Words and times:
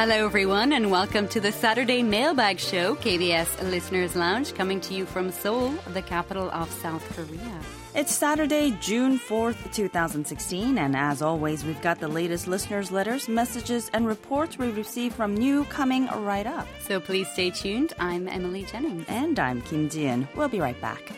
Hello, 0.00 0.24
everyone, 0.24 0.72
and 0.72 0.90
welcome 0.90 1.28
to 1.28 1.40
the 1.40 1.52
Saturday 1.52 2.02
Mailbag 2.02 2.58
Show, 2.58 2.94
KBS 2.96 3.70
Listeners 3.70 4.16
Lounge, 4.16 4.54
coming 4.54 4.80
to 4.80 4.94
you 4.94 5.04
from 5.04 5.30
Seoul, 5.30 5.72
the 5.92 6.00
capital 6.00 6.50
of 6.52 6.72
South 6.72 7.06
Korea. 7.14 7.60
It's 7.94 8.14
Saturday, 8.14 8.70
June 8.80 9.18
4th, 9.18 9.74
2016, 9.74 10.78
and 10.78 10.96
as 10.96 11.20
always, 11.20 11.66
we've 11.66 11.82
got 11.82 12.00
the 12.00 12.08
latest 12.08 12.48
listeners' 12.48 12.90
letters, 12.90 13.28
messages, 13.28 13.90
and 13.92 14.06
reports 14.06 14.56
we 14.56 14.70
receive 14.70 15.12
from 15.12 15.36
you 15.36 15.64
coming 15.64 16.06
right 16.06 16.46
up. 16.46 16.66
So 16.80 16.98
please 16.98 17.28
stay 17.28 17.50
tuned. 17.50 17.92
I'm 17.98 18.26
Emily 18.26 18.64
Jennings. 18.64 19.04
And 19.06 19.38
I'm 19.38 19.60
Kim 19.60 19.90
Jian. 19.90 20.26
We'll 20.34 20.48
be 20.48 20.60
right 20.60 20.80
back. 20.80 21.12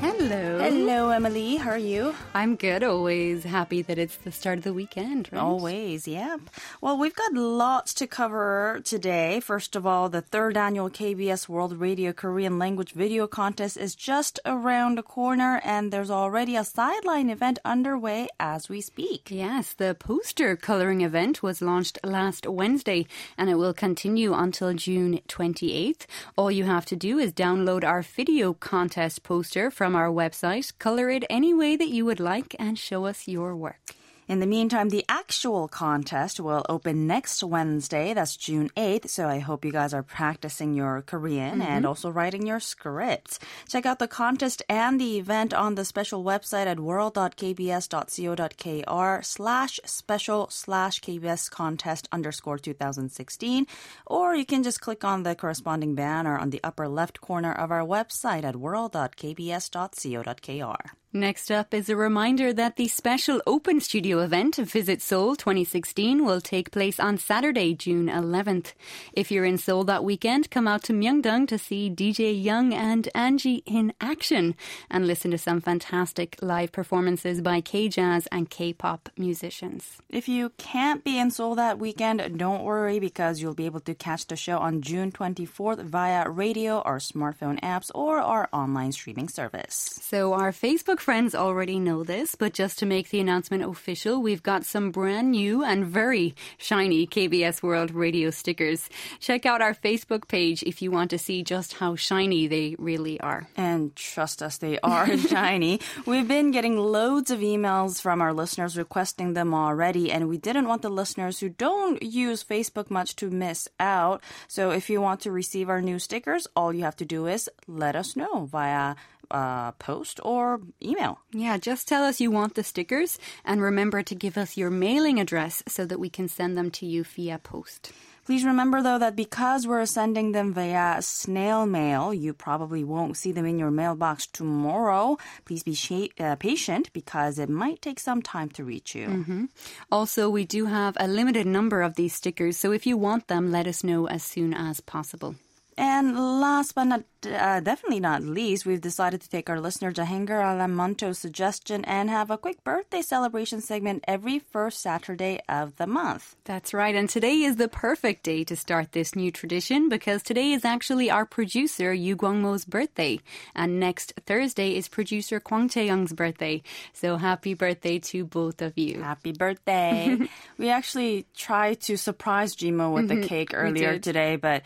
Hello. 0.00 0.59
Mm-hmm. 0.70 0.86
Hello, 0.90 1.10
Emily. 1.10 1.56
How 1.56 1.70
are 1.70 1.78
you? 1.78 2.14
I'm 2.34 2.54
good. 2.54 2.84
Always 2.84 3.42
happy 3.44 3.82
that 3.82 3.98
it's 3.98 4.16
the 4.16 4.30
start 4.30 4.58
of 4.58 4.64
the 4.64 4.72
weekend, 4.72 5.28
right? 5.32 5.40
Always, 5.40 6.06
yeah. 6.06 6.36
Well, 6.80 6.96
we've 6.96 7.14
got 7.14 7.32
lots 7.32 7.92
to 7.94 8.06
cover 8.06 8.80
today. 8.84 9.40
First 9.40 9.74
of 9.74 9.84
all, 9.86 10.08
the 10.08 10.20
third 10.20 10.56
annual 10.56 10.88
KBS 10.90 11.48
World 11.48 11.80
Radio 11.80 12.12
Korean 12.12 12.58
Language 12.58 12.92
Video 12.92 13.26
Contest 13.26 13.76
is 13.76 13.94
just 13.96 14.38
around 14.44 14.96
the 14.96 15.02
corner, 15.02 15.60
and 15.64 15.92
there's 15.92 16.10
already 16.10 16.54
a 16.54 16.64
sideline 16.64 17.30
event 17.30 17.58
underway 17.64 18.28
as 18.38 18.68
we 18.68 18.80
speak. 18.80 19.28
Yes, 19.30 19.72
the 19.72 19.96
poster 19.98 20.54
coloring 20.54 21.00
event 21.00 21.42
was 21.42 21.62
launched 21.62 21.98
last 22.04 22.46
Wednesday, 22.46 23.06
and 23.36 23.50
it 23.50 23.56
will 23.56 23.74
continue 23.74 24.34
until 24.34 24.72
June 24.74 25.20
28th. 25.28 26.06
All 26.36 26.50
you 26.50 26.64
have 26.64 26.86
to 26.86 26.96
do 26.96 27.18
is 27.18 27.32
download 27.32 27.82
our 27.82 28.02
video 28.02 28.52
contest 28.52 29.22
poster 29.24 29.70
from 29.70 29.96
our 29.96 30.08
website, 30.08 30.59
color 30.62 31.10
it 31.10 31.24
any 31.30 31.52
way 31.54 31.76
that 31.76 31.88
you 31.88 32.04
would 32.04 32.20
like, 32.20 32.54
and 32.58 32.78
show 32.78 33.06
us 33.06 33.26
your 33.28 33.56
work. 33.56 33.94
In 34.30 34.38
the 34.38 34.46
meantime, 34.46 34.90
the 34.90 35.04
actual 35.08 35.66
contest 35.66 36.38
will 36.38 36.64
open 36.68 37.08
next 37.08 37.42
Wednesday. 37.42 38.14
That's 38.14 38.36
June 38.36 38.70
8th. 38.76 39.08
So 39.10 39.26
I 39.26 39.40
hope 39.40 39.64
you 39.64 39.72
guys 39.72 39.92
are 39.92 40.04
practicing 40.04 40.72
your 40.72 41.02
Korean 41.02 41.58
Mm-hmm. 41.58 41.62
and 41.62 41.84
also 41.84 42.10
writing 42.10 42.46
your 42.46 42.60
scripts. 42.60 43.40
Check 43.68 43.86
out 43.86 43.98
the 43.98 44.06
contest 44.06 44.62
and 44.68 45.00
the 45.00 45.18
event 45.18 45.52
on 45.52 45.74
the 45.74 45.84
special 45.84 46.22
website 46.22 46.66
at 46.66 46.78
world.kbs.co.kr 46.78 49.24
slash 49.24 49.80
special 49.84 50.46
slash 50.48 51.00
KBS 51.00 51.50
contest 51.50 52.08
underscore 52.12 52.58
2016. 52.58 53.66
Or 54.06 54.36
you 54.36 54.46
can 54.46 54.62
just 54.62 54.80
click 54.80 55.02
on 55.02 55.24
the 55.24 55.34
corresponding 55.34 55.96
banner 55.96 56.38
on 56.38 56.50
the 56.50 56.60
upper 56.62 56.86
left 56.86 57.20
corner 57.20 57.50
of 57.52 57.72
our 57.72 57.82
website 57.84 58.44
at 58.44 58.54
world.kbs.co.kr. 58.54 60.90
Next 61.12 61.50
up 61.50 61.74
is 61.74 61.88
a 61.88 61.96
reminder 61.96 62.52
that 62.52 62.76
the 62.76 62.86
special 62.86 63.42
Open 63.44 63.80
Studio 63.80 64.20
event, 64.20 64.60
of 64.60 64.70
Visit 64.70 65.02
Seoul 65.02 65.34
2016, 65.34 66.24
will 66.24 66.40
take 66.40 66.70
place 66.70 67.00
on 67.00 67.18
Saturday, 67.18 67.74
June 67.74 68.06
11th. 68.06 68.74
If 69.12 69.32
you're 69.32 69.44
in 69.44 69.58
Seoul 69.58 69.82
that 69.86 70.04
weekend, 70.04 70.52
come 70.52 70.68
out 70.68 70.84
to 70.84 70.92
Myeongdong 70.92 71.48
to 71.48 71.58
see 71.58 71.90
DJ 71.90 72.40
Young 72.40 72.72
and 72.72 73.08
Angie 73.12 73.64
in 73.66 73.92
action 74.00 74.54
and 74.88 75.04
listen 75.04 75.32
to 75.32 75.38
some 75.38 75.60
fantastic 75.60 76.36
live 76.40 76.70
performances 76.70 77.40
by 77.40 77.60
K-jazz 77.60 78.28
and 78.30 78.48
K-pop 78.48 79.08
musicians. 79.16 79.98
If 80.10 80.28
you 80.28 80.50
can't 80.58 81.02
be 81.02 81.18
in 81.18 81.32
Seoul 81.32 81.56
that 81.56 81.80
weekend, 81.80 82.38
don't 82.38 82.62
worry 82.62 83.00
because 83.00 83.40
you'll 83.40 83.54
be 83.54 83.66
able 83.66 83.80
to 83.80 83.96
catch 83.96 84.28
the 84.28 84.36
show 84.36 84.58
on 84.58 84.80
June 84.80 85.10
24th 85.10 85.82
via 85.82 86.30
radio, 86.30 86.78
or 86.78 86.98
smartphone 86.98 87.58
apps, 87.62 87.90
or 87.96 88.18
our 88.18 88.48
online 88.52 88.92
streaming 88.92 89.28
service. 89.28 89.98
So 90.00 90.34
our 90.34 90.52
Facebook 90.52 90.99
friends 91.00 91.34
already 91.34 91.78
know 91.78 92.04
this, 92.04 92.34
but 92.34 92.52
just 92.52 92.78
to 92.78 92.86
make 92.86 93.08
the 93.08 93.20
announcement 93.20 93.62
official, 93.62 94.20
we've 94.20 94.42
got 94.42 94.64
some 94.64 94.90
brand 94.90 95.30
new 95.30 95.64
and 95.64 95.86
very 95.86 96.34
shiny 96.58 97.06
KBS 97.06 97.62
World 97.62 97.90
radio 97.90 98.30
stickers. 98.30 98.88
Check 99.18 99.46
out 99.46 99.62
our 99.62 99.74
Facebook 99.74 100.28
page 100.28 100.62
if 100.62 100.82
you 100.82 100.90
want 100.90 101.10
to 101.10 101.18
see 101.18 101.42
just 101.42 101.74
how 101.74 101.96
shiny 101.96 102.46
they 102.46 102.76
really 102.78 103.18
are. 103.20 103.48
And 103.56 103.94
trust 103.96 104.42
us, 104.42 104.58
they 104.58 104.78
are 104.80 105.16
shiny. 105.32 105.80
We've 106.06 106.28
been 106.28 106.50
getting 106.50 106.76
loads 106.76 107.30
of 107.30 107.40
emails 107.40 108.00
from 108.00 108.20
our 108.20 108.32
listeners 108.32 108.76
requesting 108.76 109.32
them 109.32 109.54
already, 109.54 110.12
and 110.12 110.28
we 110.28 110.38
didn't 110.38 110.68
want 110.68 110.82
the 110.82 110.90
listeners 110.90 111.40
who 111.40 111.48
don't 111.48 112.02
use 112.02 112.44
Facebook 112.44 112.90
much 112.90 113.16
to 113.16 113.30
miss 113.30 113.68
out. 113.78 114.22
So 114.48 114.70
if 114.70 114.90
you 114.90 115.00
want 115.00 115.20
to 115.20 115.32
receive 115.32 115.70
our 115.70 115.80
new 115.80 115.98
stickers, 115.98 116.46
all 116.54 116.72
you 116.72 116.84
have 116.84 116.96
to 116.96 117.04
do 117.04 117.26
is 117.26 117.48
let 117.66 117.96
us 117.96 118.16
know 118.16 118.44
via 118.46 118.96
uh, 119.30 119.72
post 119.72 120.20
or 120.22 120.60
email. 120.82 121.18
Yeah, 121.32 121.58
just 121.58 121.88
tell 121.88 122.04
us 122.04 122.20
you 122.20 122.30
want 122.30 122.54
the 122.54 122.64
stickers 122.64 123.18
and 123.44 123.60
remember 123.62 124.02
to 124.02 124.14
give 124.14 124.36
us 124.36 124.56
your 124.56 124.70
mailing 124.70 125.20
address 125.20 125.62
so 125.68 125.84
that 125.86 126.00
we 126.00 126.10
can 126.10 126.28
send 126.28 126.56
them 126.56 126.70
to 126.72 126.86
you 126.86 127.04
via 127.04 127.38
post. 127.38 127.92
Please 128.26 128.44
remember 128.44 128.80
though 128.80 128.98
that 128.98 129.16
because 129.16 129.66
we're 129.66 129.86
sending 129.86 130.30
them 130.32 130.54
via 130.54 131.02
snail 131.02 131.66
mail, 131.66 132.14
you 132.14 132.32
probably 132.32 132.84
won't 132.84 133.16
see 133.16 133.32
them 133.32 133.44
in 133.46 133.58
your 133.58 133.72
mailbox 133.72 134.26
tomorrow. 134.26 135.16
Please 135.46 135.64
be 135.64 135.74
sh- 135.74 136.10
uh, 136.20 136.36
patient 136.36 136.92
because 136.92 137.38
it 137.40 137.48
might 137.48 137.82
take 137.82 137.98
some 137.98 138.22
time 138.22 138.48
to 138.50 138.62
reach 138.62 138.94
you. 138.94 139.48
Also, 139.90 140.30
we 140.30 140.44
do 140.44 140.66
have 140.66 140.96
a 141.00 141.08
limited 141.08 141.46
number 141.46 141.82
of 141.82 141.96
these 141.96 142.14
stickers, 142.14 142.56
so 142.56 142.70
if 142.70 142.86
you 142.86 142.96
want 142.96 143.26
them, 143.26 143.50
let 143.50 143.66
us 143.66 143.82
know 143.82 144.06
as 144.06 144.22
soon 144.22 144.54
as 144.54 144.80
possible. 144.80 145.34
And 145.80 146.40
last 146.42 146.74
but 146.74 146.84
not 146.84 147.04
uh, 147.24 147.60
definitely 147.60 148.00
not 148.00 148.22
least, 148.22 148.66
we've 148.66 148.82
decided 148.82 149.22
to 149.22 149.30
take 149.30 149.48
our 149.48 149.58
listener 149.58 149.90
Jahanger 149.90 150.42
Alamanto's 150.42 151.18
suggestion 151.18 151.86
and 151.86 152.10
have 152.10 152.30
a 152.30 152.36
quick 152.36 152.62
birthday 152.64 153.00
celebration 153.00 153.62
segment 153.62 154.04
every 154.06 154.38
first 154.38 154.80
Saturday 154.80 155.40
of 155.48 155.76
the 155.76 155.86
month. 155.86 156.36
That's 156.44 156.74
right, 156.74 156.94
and 156.94 157.08
today 157.08 157.40
is 157.40 157.56
the 157.56 157.68
perfect 157.68 158.24
day 158.24 158.44
to 158.44 158.56
start 158.56 158.92
this 158.92 159.14
new 159.14 159.30
tradition 159.30 159.88
because 159.88 160.22
today 160.22 160.52
is 160.52 160.66
actually 160.66 161.10
our 161.10 161.24
producer 161.24 161.94
Yu 161.94 162.14
Gwangmo's 162.14 162.66
birthday, 162.66 163.18
and 163.54 163.80
next 163.80 164.12
Thursday 164.26 164.76
is 164.76 164.86
producer 164.86 165.40
Kwang 165.40 165.70
Chae-young's 165.70 166.12
birthday. 166.12 166.62
So 166.92 167.16
happy 167.16 167.54
birthday 167.54 167.98
to 168.00 168.26
both 168.26 168.60
of 168.60 168.76
you. 168.76 169.02
Happy 169.02 169.32
birthday. 169.32 170.28
we 170.58 170.68
actually 170.68 171.26
tried 171.34 171.80
to 171.82 171.96
surprise 171.96 172.54
Jimo 172.54 172.92
with 172.92 173.08
the 173.08 173.26
cake 173.26 173.52
earlier 173.54 173.98
today, 173.98 174.36
but 174.36 174.62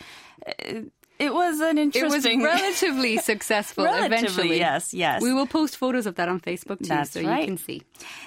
uh, 0.46 0.80
it 1.18 1.32
was 1.32 1.60
an 1.60 1.78
interesting. 1.78 2.40
It 2.40 2.44
was 2.44 2.60
relatively 2.60 3.16
successful 3.32 3.84
Relatively, 3.84 4.16
eventually. 4.16 4.58
yes, 4.58 4.92
yes. 4.94 5.22
We 5.22 5.32
will 5.32 5.46
post 5.46 5.76
photos 5.76 6.06
of 6.06 6.16
that 6.16 6.28
on 6.28 6.40
Facebook 6.40 6.78
too, 6.80 6.86
That's 6.88 7.10
so 7.12 7.22
right. 7.22 7.40
you 7.40 7.46
can 7.46 7.56
see. 7.58 7.82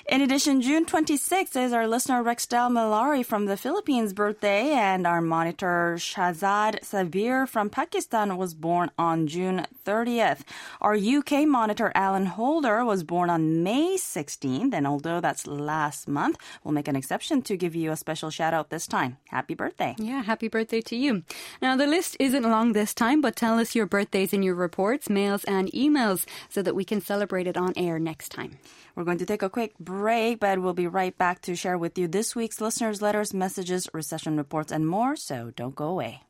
In 0.09 0.21
addition, 0.21 0.61
June 0.61 0.85
26th 0.85 1.55
is 1.61 1.73
our 1.73 1.87
listener 1.87 2.23
Rexdal 2.23 2.71
Malari 2.71 3.25
from 3.25 3.45
the 3.45 3.57
Philippines' 3.57 4.13
birthday, 4.13 4.69
and 4.71 5.05
our 5.05 5.21
monitor 5.21 5.95
Shahzad 5.97 6.79
Sabir 6.81 7.47
from 7.47 7.69
Pakistan 7.69 8.37
was 8.37 8.53
born 8.53 8.89
on 8.97 9.27
June 9.27 9.65
30th. 9.85 10.41
Our 10.81 10.95
UK 10.95 11.45
monitor 11.47 11.91
Alan 11.93 12.25
Holder 12.27 12.85
was 12.85 13.03
born 13.03 13.29
on 13.29 13.63
May 13.63 13.97
16th, 13.97 14.73
and 14.73 14.87
although 14.87 15.19
that's 15.19 15.45
last 15.45 16.07
month, 16.07 16.37
we'll 16.63 16.73
make 16.73 16.87
an 16.87 16.95
exception 16.95 17.41
to 17.43 17.57
give 17.57 17.75
you 17.75 17.91
a 17.91 17.97
special 17.97 18.29
shout 18.29 18.53
out 18.53 18.69
this 18.69 18.87
time. 18.87 19.17
Happy 19.27 19.53
birthday! 19.55 19.95
Yeah, 19.97 20.23
happy 20.23 20.47
birthday 20.47 20.81
to 20.81 20.95
you. 20.95 21.23
Now, 21.61 21.75
the 21.75 21.87
list 21.87 22.15
isn't 22.19 22.43
long 22.43 22.73
this 22.77 22.93
time, 22.93 23.21
but 23.21 23.35
tell 23.35 23.57
us 23.57 23.73
your 23.73 23.88
birthdays 23.88 24.33
in 24.33 24.43
your 24.43 24.53
reports, 24.53 25.09
mails, 25.09 25.43
and 25.45 25.71
emails 25.71 26.27
so 26.47 26.61
that 26.61 26.75
we 26.75 26.85
can 26.85 27.01
celebrate 27.01 27.47
it 27.47 27.57
on 27.57 27.73
air 27.75 27.97
next 27.97 28.29
time. 28.29 28.59
We're 28.93 29.03
going 29.03 29.17
to 29.17 29.25
take 29.25 29.41
a 29.41 29.49
quick 29.49 29.73
break, 29.79 30.39
but 30.39 30.61
we'll 30.61 30.73
be 30.73 30.85
right 30.85 31.17
back 31.17 31.41
to 31.41 31.55
share 31.55 31.79
with 31.79 31.97
you 31.97 32.07
this 32.07 32.35
week's 32.35 32.61
listeners' 32.61 33.01
letters, 33.01 33.33
messages, 33.33 33.89
recession 33.93 34.38
reports, 34.38 34.71
and 34.71 34.88
more, 34.88 35.15
so 35.15 35.51
don't 35.55 35.73
go 35.73 35.85
away. 35.85 36.26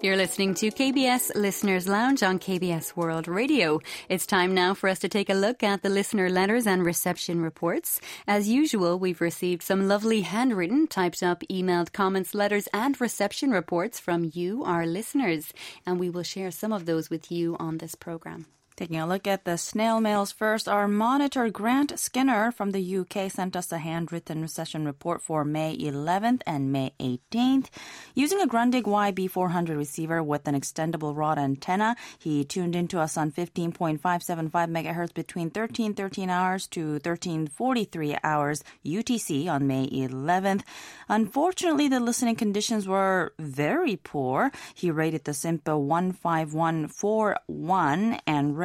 You're 0.00 0.16
listening 0.16 0.54
to 0.54 0.70
KBS 0.70 1.34
Listeners 1.34 1.88
Lounge 1.88 2.22
on 2.22 2.38
KBS 2.38 2.94
World 2.94 3.26
Radio. 3.26 3.80
It's 4.08 4.26
time 4.26 4.54
now 4.54 4.72
for 4.72 4.88
us 4.88 5.00
to 5.00 5.08
take 5.08 5.28
a 5.28 5.34
look 5.34 5.64
at 5.64 5.82
the 5.82 5.88
listener 5.88 6.30
letters 6.30 6.68
and 6.68 6.86
reception 6.86 7.40
reports. 7.42 8.00
As 8.24 8.48
usual, 8.48 9.00
we've 9.00 9.20
received 9.20 9.60
some 9.64 9.88
lovely 9.88 10.20
handwritten, 10.20 10.86
typed 10.86 11.20
up, 11.24 11.42
emailed 11.50 11.92
comments, 11.92 12.32
letters, 12.32 12.68
and 12.72 13.00
reception 13.00 13.50
reports 13.50 13.98
from 13.98 14.30
you, 14.32 14.62
our 14.62 14.86
listeners, 14.86 15.52
and 15.84 15.98
we 15.98 16.10
will 16.10 16.22
share 16.22 16.52
some 16.52 16.72
of 16.72 16.86
those 16.86 17.10
with 17.10 17.32
you 17.32 17.56
on 17.58 17.78
this 17.78 17.96
program. 17.96 18.46
Taking 18.78 19.00
a 19.00 19.08
look 19.08 19.26
at 19.26 19.44
the 19.44 19.58
snail 19.58 20.00
mails 20.00 20.30
first, 20.30 20.68
our 20.68 20.86
monitor 20.86 21.50
Grant 21.50 21.98
Skinner 21.98 22.52
from 22.52 22.70
the 22.70 22.98
UK 22.98 23.28
sent 23.28 23.56
us 23.56 23.72
a 23.72 23.78
handwritten 23.78 24.40
recession 24.40 24.84
report 24.84 25.20
for 25.20 25.44
May 25.44 25.76
11th 25.76 26.42
and 26.46 26.70
May 26.70 26.92
18th. 27.00 27.70
Using 28.14 28.40
a 28.40 28.46
Grundig 28.46 28.84
YB400 28.84 29.76
receiver 29.76 30.22
with 30.22 30.46
an 30.46 30.54
extendable 30.54 31.16
rod 31.16 31.38
antenna, 31.38 31.96
he 32.20 32.44
tuned 32.44 32.76
into 32.76 33.00
us 33.00 33.16
on 33.16 33.32
15.575 33.32 33.98
megahertz 34.52 35.12
between 35.12 35.46
1313 35.46 36.30
hours 36.30 36.68
to 36.68 37.00
1343 37.02 38.16
hours 38.22 38.62
UTC 38.86 39.48
on 39.48 39.66
May 39.66 39.88
11th. 39.88 40.62
Unfortunately, 41.08 41.88
the 41.88 41.98
listening 41.98 42.36
conditions 42.36 42.86
were 42.86 43.32
very 43.40 43.96
poor. 43.96 44.52
He 44.72 44.92
rated 44.92 45.24
the 45.24 45.32
SINPO 45.32 46.14
15141 46.14 48.20
and 48.24 48.56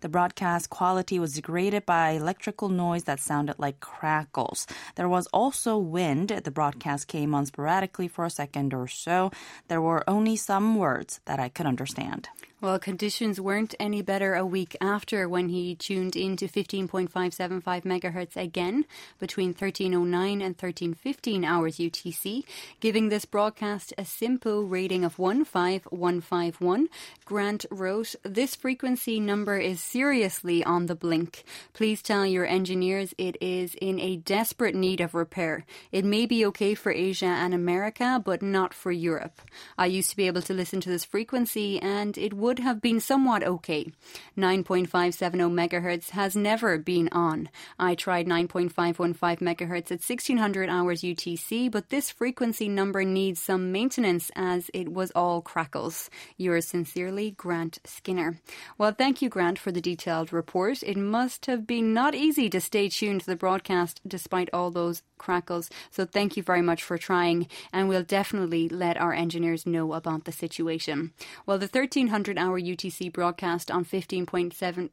the 0.00 0.08
broadcast 0.08 0.70
quality 0.70 1.18
was 1.18 1.34
degraded 1.34 1.84
by 1.84 2.10
electrical 2.10 2.68
noise 2.68 3.04
that 3.04 3.20
sounded 3.20 3.58
like 3.58 3.80
crackles. 3.80 4.66
There 4.94 5.08
was 5.08 5.26
also 5.32 5.76
wind. 5.76 6.28
The 6.28 6.50
broadcast 6.50 7.08
came 7.08 7.34
on 7.34 7.46
sporadically 7.46 8.08
for 8.08 8.24
a 8.24 8.30
second 8.30 8.72
or 8.72 8.86
so. 8.86 9.30
There 9.68 9.82
were 9.82 10.08
only 10.08 10.36
some 10.36 10.76
words 10.76 11.20
that 11.24 11.40
I 11.40 11.48
could 11.48 11.66
understand. 11.66 12.28
Well, 12.60 12.80
conditions 12.80 13.40
weren't 13.40 13.76
any 13.78 14.02
better 14.02 14.34
a 14.34 14.44
week 14.44 14.76
after 14.80 15.28
when 15.28 15.48
he 15.48 15.76
tuned 15.76 16.16
into 16.16 16.48
15.575 16.48 17.62
megahertz 17.62 18.36
again 18.36 18.84
between 19.20 19.50
1309 19.50 20.32
and 20.42 20.56
1315 20.56 21.44
hours 21.44 21.76
UTC, 21.76 22.42
giving 22.80 23.10
this 23.10 23.24
broadcast 23.24 23.94
a 23.96 24.04
simple 24.04 24.64
rating 24.64 25.04
of 25.04 25.14
15151. 25.14 26.88
Grant 27.24 27.64
wrote, 27.70 28.16
This 28.24 28.56
frequency 28.56 29.20
number 29.20 29.58
is 29.58 29.80
seriously 29.80 30.64
on 30.64 30.86
the 30.86 30.96
blink. 30.96 31.44
Please 31.74 32.02
tell 32.02 32.26
your 32.26 32.44
engineers 32.44 33.14
it 33.18 33.36
is 33.40 33.76
in 33.76 34.00
a 34.00 34.16
desperate 34.16 34.74
need 34.74 35.00
of 35.00 35.14
repair. 35.14 35.64
It 35.92 36.04
may 36.04 36.26
be 36.26 36.44
okay 36.46 36.74
for 36.74 36.90
Asia 36.90 37.26
and 37.26 37.54
America, 37.54 38.20
but 38.24 38.42
not 38.42 38.74
for 38.74 38.90
Europe. 38.90 39.40
I 39.78 39.86
used 39.86 40.10
to 40.10 40.16
be 40.16 40.26
able 40.26 40.42
to 40.42 40.54
listen 40.54 40.80
to 40.80 40.88
this 40.88 41.04
frequency 41.04 41.80
and 41.80 42.18
it 42.18 42.34
would 42.34 42.47
would 42.48 42.60
have 42.60 42.80
been 42.80 42.98
somewhat 42.98 43.42
okay. 43.44 43.92
9.570 44.38 45.52
megahertz 45.52 46.08
has 46.10 46.34
never 46.34 46.78
been 46.78 47.06
on. 47.12 47.50
I 47.78 47.94
tried 47.94 48.26
9.515 48.26 49.40
megahertz 49.40 49.90
at 49.92 50.00
1600 50.00 50.70
hours 50.70 51.02
UTC, 51.02 51.70
but 51.70 51.90
this 51.90 52.10
frequency 52.10 52.66
number 52.66 53.04
needs 53.04 53.38
some 53.42 53.70
maintenance 53.70 54.30
as 54.34 54.70
it 54.72 54.90
was 54.90 55.10
all 55.10 55.42
crackles. 55.42 56.08
Yours 56.38 56.66
sincerely, 56.66 57.32
Grant 57.32 57.80
Skinner. 57.84 58.40
Well, 58.78 58.92
thank 58.92 59.20
you, 59.20 59.28
Grant, 59.28 59.58
for 59.58 59.70
the 59.70 59.82
detailed 59.82 60.32
report. 60.32 60.82
It 60.82 60.96
must 60.96 61.44
have 61.44 61.66
been 61.66 61.92
not 61.92 62.14
easy 62.14 62.48
to 62.48 62.62
stay 62.62 62.88
tuned 62.88 63.20
to 63.20 63.26
the 63.26 63.36
broadcast 63.36 64.00
despite 64.08 64.48
all 64.54 64.70
those 64.70 65.02
crackles. 65.18 65.70
So 65.90 66.04
thank 66.04 66.36
you 66.36 66.42
very 66.42 66.62
much 66.62 66.82
for 66.82 66.96
trying, 66.98 67.48
and 67.72 67.88
we'll 67.88 68.02
definitely 68.02 68.68
let 68.68 68.96
our 68.96 69.12
engineers 69.12 69.66
know 69.66 69.92
about 69.92 70.24
the 70.24 70.32
situation. 70.32 71.12
Well, 71.46 71.58
the 71.58 71.66
1300 71.66 72.38
hour 72.38 72.60
UTC 72.60 73.12
broadcast 73.12 73.70
on 73.70 73.84
15.575 73.84 74.88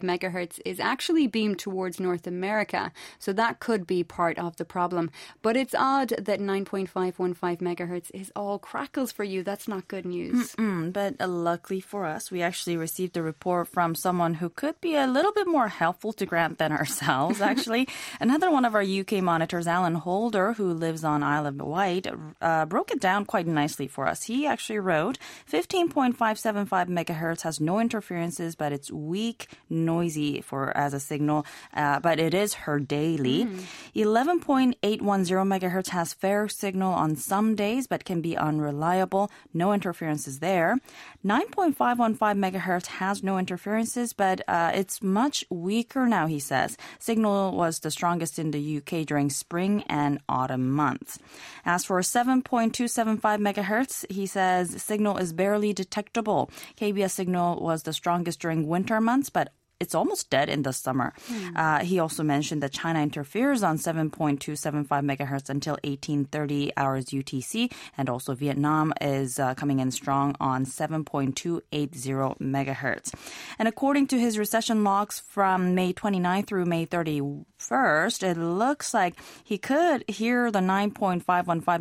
megahertz 0.00 0.60
is 0.64 0.80
actually 0.80 1.26
beamed 1.26 1.58
towards 1.58 2.00
North 2.00 2.26
America, 2.26 2.92
so 3.18 3.32
that 3.32 3.60
could 3.60 3.86
be 3.86 4.02
part 4.02 4.38
of 4.38 4.56
the 4.56 4.64
problem. 4.64 5.10
But 5.42 5.56
it's 5.56 5.74
odd 5.74 6.08
that 6.18 6.40
9.515 6.40 7.58
megahertz 7.58 8.10
is 8.12 8.32
all 8.34 8.58
crackles 8.58 9.12
for 9.12 9.24
you. 9.24 9.42
That's 9.42 9.68
not 9.68 9.88
good 9.88 10.06
news. 10.06 10.54
Mm-mm, 10.54 10.92
but 10.92 11.16
uh, 11.20 11.28
luckily 11.28 11.80
for 11.80 12.06
us, 12.06 12.30
we 12.30 12.42
actually 12.42 12.76
received 12.76 13.16
a 13.16 13.22
report 13.22 13.68
from 13.68 13.94
someone 13.94 14.34
who 14.34 14.48
could 14.48 14.80
be 14.80 14.94
a 14.94 15.06
little 15.06 15.32
bit 15.32 15.46
more 15.46 15.68
helpful 15.68 16.12
to 16.14 16.26
Grant 16.26 16.58
than 16.58 16.72
ourselves, 16.72 17.40
actually. 17.50 17.88
Another 18.20 18.50
one 18.50 18.64
of 18.64 18.74
our 18.74 18.82
UK 19.02 19.22
monitors, 19.22 19.66
Alan 19.66 19.96
Holder, 19.96 20.52
who 20.54 20.72
lives 20.72 21.02
on 21.04 21.22
Isle 21.22 21.46
of 21.46 21.60
Wight, 21.60 22.06
uh, 22.40 22.66
broke 22.66 22.90
it 22.90 23.00
down 23.00 23.24
quite 23.24 23.46
nicely 23.46 23.88
for 23.88 24.06
us. 24.06 24.22
He 24.24 24.46
actually 24.46 24.78
wrote 24.78 25.18
15.575 25.50 26.88
megahertz 26.88 27.42
has 27.42 27.60
no 27.60 27.80
interferences, 27.80 28.54
but 28.54 28.72
it's 28.72 28.90
weak, 28.90 29.48
noisy 29.68 30.40
for 30.40 30.76
as 30.76 30.94
a 30.94 31.00
signal, 31.00 31.44
uh, 31.74 31.98
but 32.00 32.20
it 32.20 32.32
is 32.32 32.54
heard 32.54 32.86
daily. 32.86 33.44
Mm. 33.44 33.64
11.810 33.96 34.80
megahertz 34.80 35.88
has 35.88 36.14
fair 36.14 36.48
signal 36.48 36.92
on 36.92 37.16
some 37.16 37.54
days, 37.54 37.86
but 37.86 38.04
can 38.04 38.20
be 38.20 38.36
unreliable. 38.36 39.30
No 39.52 39.72
interferences 39.72 40.38
there. 40.38 40.78
9.515 41.24 42.18
megahertz 42.18 42.86
has 42.86 43.22
no 43.22 43.38
interferences, 43.38 44.12
but 44.12 44.40
uh, 44.48 44.70
it's 44.74 45.02
much 45.02 45.44
weaker 45.50 46.06
now, 46.06 46.26
he 46.26 46.38
says. 46.38 46.76
Signal 46.98 47.52
was 47.56 47.80
the 47.80 47.90
strongest 47.90 48.38
in 48.38 48.50
the 48.52 48.76
UK 48.78 48.91
during 49.06 49.30
spring 49.30 49.82
and 49.88 50.20
autumn 50.28 50.70
months. 50.70 51.18
As 51.64 51.84
for 51.84 51.98
7.275 52.00 53.20
megahertz, 53.20 54.04
he 54.10 54.26
says 54.26 54.82
signal 54.82 55.16
is 55.16 55.32
barely 55.32 55.72
detectable. 55.72 56.50
KBS 56.76 57.12
signal 57.12 57.60
was 57.60 57.82
the 57.82 57.92
strongest 57.92 58.40
during 58.40 58.68
winter 58.68 59.00
months, 59.00 59.30
but 59.30 59.52
it's 59.82 59.96
almost 59.96 60.30
dead 60.30 60.48
in 60.48 60.62
the 60.62 60.72
summer. 60.72 61.12
Mm. 61.28 61.56
Uh, 61.56 61.80
he 61.84 61.98
also 61.98 62.22
mentioned 62.22 62.62
that 62.62 62.72
China 62.72 63.02
interferes 63.02 63.64
on 63.64 63.78
7.275 63.78 64.86
megahertz 64.86 65.50
until 65.50 65.74
1830 65.82 66.72
hours 66.76 67.06
UTC, 67.06 67.72
and 67.98 68.08
also 68.08 68.34
Vietnam 68.34 68.94
is 69.00 69.40
uh, 69.40 69.54
coming 69.54 69.80
in 69.80 69.90
strong 69.90 70.36
on 70.38 70.64
7.280 70.64 72.38
megahertz. 72.38 73.12
And 73.58 73.66
according 73.66 74.06
to 74.08 74.18
his 74.18 74.38
recession 74.38 74.84
logs 74.84 75.18
from 75.18 75.74
May 75.74 75.92
29 75.92 76.44
through 76.44 76.66
May 76.66 76.86
31st, 76.86 78.22
it 78.22 78.38
looks 78.38 78.94
like 78.94 79.18
he 79.42 79.58
could 79.58 80.04
hear 80.08 80.52
the 80.52 80.60
9.515 80.60 81.24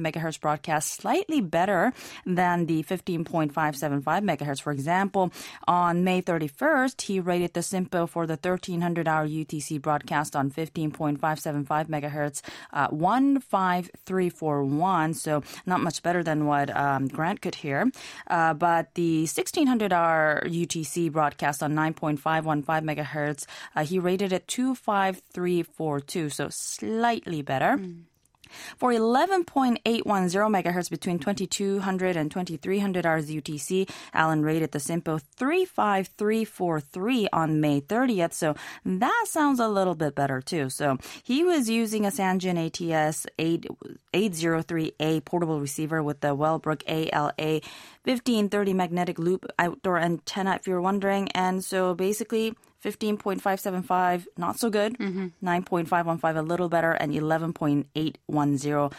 megahertz 0.02 0.42
broadcast 0.42 0.96
slightly 0.96 1.40
better 1.40 1.94
than 2.26 2.66
the 2.66 2.82
15.575 2.82 4.02
megahertz. 4.04 4.62
For 4.62 4.72
example, 4.72 5.32
on 5.68 6.04
May 6.04 6.24
31st, 6.24 7.02
he 7.02 7.20
rated 7.20 7.54
the 7.54 7.62
SINPO 7.92 8.10
for 8.10 8.26
the 8.26 8.34
1300 8.34 9.08
hour 9.08 9.26
UTC 9.28 9.80
broadcast 9.82 10.36
on 10.36 10.52
15.575 10.52 11.88
megahertz, 11.88 12.42
uh, 12.74 12.90
15341. 12.90 15.14
So 15.14 15.42
not 15.66 15.80
much 15.82 16.04
better 16.04 16.24
than 16.24 16.46
what 16.46 16.76
um, 16.76 17.08
Grant 17.08 17.42
could 17.42 17.56
hear. 17.56 17.90
Uh, 18.28 18.54
but 18.54 18.94
the 18.96 19.22
1600 19.22 19.94
hour 19.94 20.44
UTC 20.46 21.10
broadcast 21.12 21.64
on 21.64 21.74
9.515 21.74 22.66
megahertz, 22.66 23.46
uh, 23.76 23.84
he 23.84 24.00
rated 24.00 24.34
it 24.34 24.48
25342. 24.48 26.30
So 26.30 26.48
slightly 26.50 27.42
better. 27.42 27.78
Mm. 27.78 28.04
For 28.78 28.92
11.810 28.92 29.84
megahertz 29.84 30.90
between 30.90 31.20
2200 31.20 32.16
and 32.16 32.32
2300 32.32 33.06
hours 33.06 33.30
UTC, 33.30 33.90
Alan 34.14 34.44
rated 34.44 34.72
the 34.72 34.80
SINPO 34.80 35.22
35343 35.38 37.30
on 37.32 37.62
May 37.62 37.82
30th. 37.82 38.34
So 38.34 38.56
that 38.86 39.26
sounds 39.28 39.60
a 39.60 39.68
little 39.68 39.96
bit 39.96 40.16
better 40.16 40.42
too. 40.42 40.70
So 40.70 40.98
he 41.24 41.44
was 41.44 41.70
using 41.70 42.06
a 42.06 42.10
Sangean 42.10 42.58
ATS 42.58 43.26
8, 43.38 43.68
803A 44.14 45.26
portable 45.26 45.60
receiver 45.60 46.02
with 46.04 46.22
the 46.22 46.36
Wellbrook 46.36 46.84
ALA 46.88 47.62
1530 48.04 48.74
magnetic 48.74 49.20
loop 49.20 49.46
outdoor 49.60 50.00
antenna, 50.00 50.56
if 50.56 50.68
you're 50.68 50.82
wondering. 50.82 51.30
And 51.32 51.64
so 51.64 51.94
basically, 51.94 52.56
15.575, 52.84 54.26
not 54.38 54.60
so 54.60 54.70
good. 54.70 54.98
Mm-hmm. 54.98 55.28
9.515, 55.48 56.38
a 56.38 56.42
little 56.42 56.70
better. 56.70 56.92
And 56.92 57.14
11.810, 57.14 58.94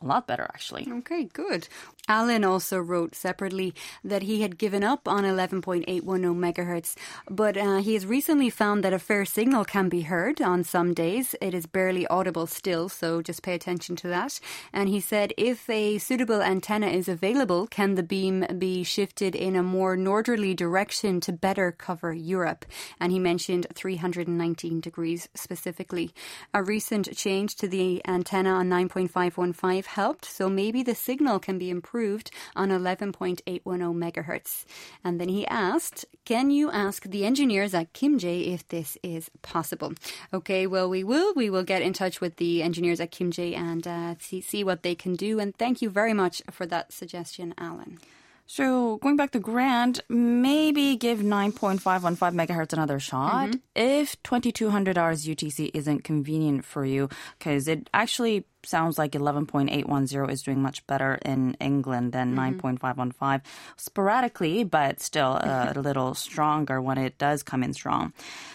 a 0.00 0.06
lot 0.06 0.26
better, 0.26 0.44
actually. 0.44 0.86
Okay, 0.90 1.24
good. 1.24 1.68
Alan 2.08 2.42
also 2.42 2.78
wrote 2.78 3.14
separately 3.14 3.74
that 4.02 4.22
he 4.22 4.40
had 4.40 4.56
given 4.56 4.82
up 4.82 5.06
on 5.06 5.24
11.810 5.24 5.84
megahertz, 5.84 6.94
but 7.28 7.54
uh, 7.58 7.76
he 7.76 7.92
has 7.92 8.06
recently 8.06 8.48
found 8.48 8.82
that 8.82 8.94
a 8.94 8.98
fair 8.98 9.26
signal 9.26 9.62
can 9.66 9.90
be 9.90 10.00
heard 10.00 10.40
on 10.40 10.64
some 10.64 10.94
days. 10.94 11.34
It 11.42 11.52
is 11.52 11.66
barely 11.66 12.06
audible 12.06 12.46
still, 12.46 12.88
so 12.88 13.20
just 13.20 13.42
pay 13.42 13.52
attention 13.52 13.94
to 13.96 14.08
that. 14.08 14.40
And 14.72 14.88
he 14.88 15.00
said 15.00 15.34
if 15.36 15.68
a 15.68 15.98
suitable 15.98 16.40
antenna 16.40 16.86
is 16.86 17.08
available, 17.08 17.66
can 17.66 17.94
the 17.94 18.02
beam 18.02 18.46
be 18.58 18.84
shifted 18.84 19.34
in 19.34 19.54
a 19.54 19.62
more 19.62 19.94
northerly 19.94 20.54
direction 20.54 21.20
to 21.20 21.32
better 21.32 21.72
cover 21.72 22.14
Europe? 22.14 22.64
And 22.98 23.12
he 23.12 23.18
mentioned 23.18 23.66
319 23.74 24.80
degrees 24.80 25.28
specifically. 25.34 26.14
A 26.54 26.62
recent 26.62 27.14
change 27.14 27.56
to 27.56 27.68
the 27.68 28.00
antenna 28.08 28.50
on 28.50 28.70
9.515 28.70 29.84
helped, 29.84 30.24
so 30.24 30.48
maybe 30.48 30.82
the 30.82 30.94
signal 30.94 31.38
can 31.38 31.58
be 31.58 31.68
improved 31.68 31.97
approved 31.98 32.30
on 32.54 32.70
11.810 32.70 33.42
megahertz. 33.64 34.64
And 35.02 35.20
then 35.20 35.28
he 35.28 35.46
asked, 35.48 36.04
Can 36.24 36.50
you 36.50 36.70
ask 36.70 37.02
the 37.04 37.24
engineers 37.24 37.74
at 37.74 37.92
Kimje 37.92 38.54
if 38.54 38.66
this 38.68 38.96
is 39.02 39.30
possible? 39.42 39.92
Okay, 40.32 40.66
well, 40.66 40.88
we 40.88 41.02
will. 41.02 41.34
We 41.34 41.50
will 41.50 41.64
get 41.64 41.82
in 41.82 41.92
touch 41.92 42.20
with 42.20 42.36
the 42.36 42.62
engineers 42.62 43.00
at 43.00 43.10
Kimje 43.10 43.56
and 43.56 43.86
uh, 43.86 44.14
see, 44.20 44.40
see 44.40 44.62
what 44.62 44.82
they 44.82 44.94
can 44.94 45.16
do. 45.16 45.40
And 45.40 45.56
thank 45.56 45.82
you 45.82 45.90
very 45.90 46.14
much 46.14 46.40
for 46.50 46.66
that 46.66 46.92
suggestion, 46.92 47.52
Alan. 47.58 47.98
So 48.46 48.96
going 49.02 49.16
back 49.16 49.32
to 49.32 49.40
Grant, 49.40 50.00
maybe 50.08 50.96
give 50.96 51.18
9.515 51.18 52.16
megahertz 52.32 52.72
another 52.72 52.98
shot 52.98 53.56
if 53.76 54.16
2200 54.22 54.96
hours 54.96 55.26
UTC 55.26 55.70
isn't 55.74 56.02
convenient 56.02 56.64
for 56.64 56.86
you, 56.86 57.10
because 57.38 57.68
it 57.68 57.90
actually 57.92 58.46
sounds 58.68 58.98
like 58.98 59.12
11.810 59.12 60.30
is 60.30 60.42
doing 60.42 60.62
much 60.62 60.86
better 60.86 61.18
in 61.24 61.56
England 61.60 62.12
than 62.12 62.36
mm-hmm. 62.36 62.60
9.515 62.60 63.40
sporadically, 63.76 64.64
but 64.64 65.00
still 65.00 65.32
a 65.32 65.72
little 65.76 66.14
stronger 66.14 66.80
when 66.80 66.98
it 66.98 67.18
does 67.18 67.42
come 67.42 67.62
in 67.62 67.72
strong. 67.72 68.12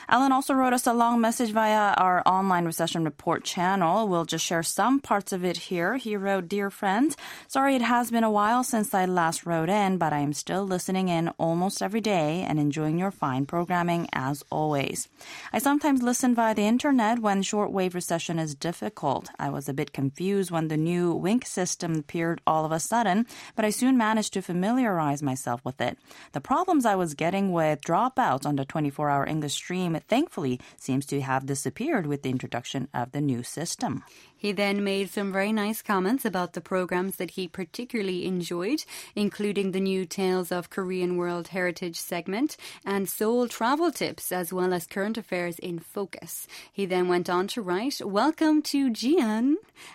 Alan 0.08 0.32
also 0.32 0.54
wrote 0.54 0.74
us 0.74 0.86
a 0.86 0.94
long 0.94 1.22
message 1.22 1.52
via 1.52 1.94
our 1.98 2.22
online 2.26 2.66
recession 2.66 3.04
report 3.04 3.44
channel. 3.44 4.08
We'll 4.08 4.26
just 4.26 4.46
share 4.46 4.64
some 4.64 5.00
parts 5.00 5.32
of 5.32 5.44
it 5.44 5.58
here. 5.58 5.98
He 5.98 6.16
wrote, 6.16 6.48
Dear 6.48 6.70
friends, 6.70 7.18
sorry 7.48 7.76
it 7.76 7.82
has 7.82 8.12
been 8.12 8.24
a 8.24 8.32
while 8.32 8.64
since 8.64 8.94
I 8.94 9.06
last 9.06 9.46
wrote 9.46 9.70
in, 9.70 9.98
but 9.98 10.14
I 10.14 10.20
am 10.20 10.34
still 10.34 10.64
listening 10.66 11.10
in 11.10 11.30
almost 11.40 11.82
every 11.82 12.02
day 12.02 12.46
and 12.48 12.60
enjoying 12.60 13.00
your 13.00 13.12
fine 13.12 13.46
programming 13.46 14.08
as 14.14 14.44
always. 14.52 15.08
I 15.52 15.60
sometimes 15.60 16.04
listen 16.04 16.36
via 16.36 16.54
the 16.54 16.68
internet 16.68 17.20
when 17.20 17.42
shortwave 17.42 17.94
recession 17.94 18.38
is 18.38 18.56
difficult. 18.56 19.30
I 19.40 19.50
was 19.50 19.68
a 19.68 19.74
bit 19.74 19.94
confused 19.94 20.03
when 20.52 20.68
the 20.68 20.78
new 20.78 21.14
Wink 21.14 21.46
system 21.46 21.96
appeared 21.96 22.42
all 22.46 22.66
of 22.66 22.72
a 22.72 22.80
sudden, 22.80 23.26
but 23.56 23.66
I 23.66 23.70
soon 23.70 23.98
managed 23.98 24.34
to 24.34 24.42
familiarize 24.42 25.24
myself 25.24 25.62
with 25.64 25.80
it. 25.80 25.98
The 26.32 26.42
problems 26.42 26.86
I 26.86 26.96
was 26.96 27.14
getting 27.14 27.52
with 27.52 27.82
dropouts 27.82 28.46
on 28.46 28.56
the 28.56 28.66
24 28.66 29.10
hour 29.10 29.26
English 29.26 29.54
stream 29.54 29.98
thankfully 30.08 30.60
seems 30.78 31.06
to 31.08 31.22
have 31.22 31.46
disappeared 31.46 32.08
with 32.08 32.24
the 32.24 32.30
introduction 32.30 32.88
of 32.94 33.12
the 33.12 33.22
new 33.22 33.44
system. 33.44 34.04
He 34.44 34.52
then 34.52 34.84
made 34.84 35.10
some 35.10 35.32
very 35.32 35.54
nice 35.54 35.82
comments 35.82 36.26
about 36.26 36.52
the 36.52 36.60
programs 36.60 37.16
that 37.16 37.32
he 37.32 37.48
particularly 37.48 38.26
enjoyed, 38.26 38.84
including 39.16 39.72
the 39.72 39.80
new 39.80 40.06
Tales 40.06 40.52
of 40.52 40.70
Korean 40.70 41.16
World 41.16 41.48
Heritage 41.48 41.96
segment 41.96 42.58
and 42.86 43.08
Seoul 43.08 43.48
travel 43.48 43.90
tips, 43.90 44.34
as 44.34 44.52
well 44.52 44.74
as 44.74 44.86
current 44.86 45.18
affairs 45.18 45.60
in 45.60 45.80
focus. 45.80 46.46
He 46.74 46.86
then 46.86 47.08
went 47.08 47.30
on 47.30 47.48
to 47.56 47.62
write, 47.62 48.02
Welcome 48.04 48.62
to 48.64 48.90
Jian 48.90 49.54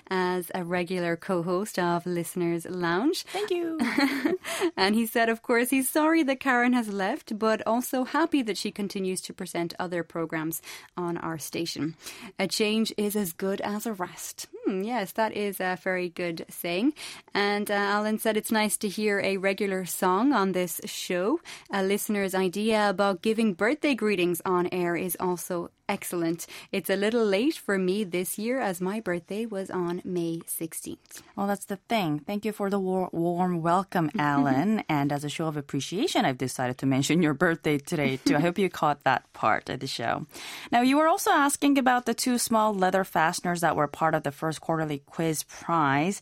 as 0.09 0.51
a 0.55 0.65
regular 0.65 1.15
co 1.15 1.43
host 1.43 1.79
of 1.79 2.07
Listeners 2.07 2.65
Lounge. 2.65 3.25
Thank 3.25 3.51
you. 3.51 3.79
and 4.79 4.95
he 4.95 5.05
said, 5.05 5.29
of 5.29 5.43
course, 5.43 5.69
he's 5.69 5.91
sorry 5.91 6.23
that 6.23 6.41
Karen 6.41 6.73
has 6.73 6.89
left, 6.89 7.39
but 7.39 7.61
also 7.67 8.05
happy 8.05 8.41
that 8.41 8.57
she 8.57 8.71
continues 8.71 9.21
to 9.21 9.35
present 9.35 9.75
other 9.79 10.03
programs 10.03 10.63
on 10.97 11.19
our 11.19 11.37
station. 11.37 11.97
A 12.39 12.47
change 12.47 12.95
is 12.97 13.15
as 13.15 13.35
good 13.35 13.61
as 13.61 13.85
a 13.85 13.93
rest 13.93 14.38
podcast. 14.39 14.58
Hmm, 14.69 14.83
yes, 14.83 15.13
that 15.13 15.33
is 15.33 15.61
a 15.61 15.79
very 15.83 16.11
good 16.11 16.45
saying. 16.51 16.93
And 17.33 17.71
uh, 17.71 17.75
Alan 17.75 18.19
said 18.19 18.37
it's 18.37 18.53
nice 18.53 18.77
to 18.79 18.89
hear 18.89 19.19
a 19.21 19.39
regular 19.39 19.87
song 19.87 20.35
on 20.35 20.53
this 20.53 20.79
show. 20.85 21.41
A 21.73 21.83
listener's 21.83 22.35
idea 22.35 22.91
about 22.91 23.23
giving 23.23 23.55
birthday 23.55 23.95
greetings 23.95 24.43
on 24.45 24.69
air 24.71 24.95
is 24.95 25.17
also 25.19 25.71
excellent. 25.89 26.47
It's 26.71 26.91
a 26.91 26.97
little 26.97 27.25
late 27.25 27.55
for 27.57 27.79
me 27.79 28.05
this 28.05 28.37
year 28.39 28.61
as 28.61 28.79
my 28.79 29.01
birthday 29.01 29.47
was 29.47 29.71
on 29.71 30.03
May 30.05 30.41
16th. 30.41 31.23
Well, 31.35 31.47
that's 31.47 31.65
the 31.65 31.77
thing. 31.89 32.19
Thank 32.19 32.45
you 32.45 32.53
for 32.53 32.69
the 32.69 32.79
war- 32.79 33.09
warm 33.11 33.63
welcome, 33.63 34.11
Alan. 34.19 34.85
and 34.91 35.11
as 35.11 35.25
a 35.25 35.31
show 35.31 35.47
of 35.47 35.57
appreciation, 35.57 36.27
I've 36.27 36.37
decided 36.37 36.77
to 36.79 36.87
mention 36.87 37.23
your 37.23 37.33
birthday 37.33 37.79
today, 37.79 38.19
too. 38.23 38.37
I 38.37 38.41
hope 38.41 38.59
you 38.59 38.69
caught 38.69 39.05
that 39.05 39.33
part 39.33 39.71
of 39.71 39.81
the 39.81 39.87
show. 39.87 40.27
Now, 40.71 40.83
you 40.83 40.99
were 40.99 41.09
also 41.09 41.31
asking 41.31 41.79
about 41.79 42.05
the 42.05 42.13
two 42.13 42.37
small 42.37 42.75
leather 42.75 43.05
fasteners 43.05 43.63
that 43.63 43.75
were 43.75 43.89
part 43.89 44.15
of 44.15 44.25
the 44.25 44.33
first 44.33 44.58
quarterly 44.59 45.03
quiz 45.07 45.45
prize. 45.45 46.21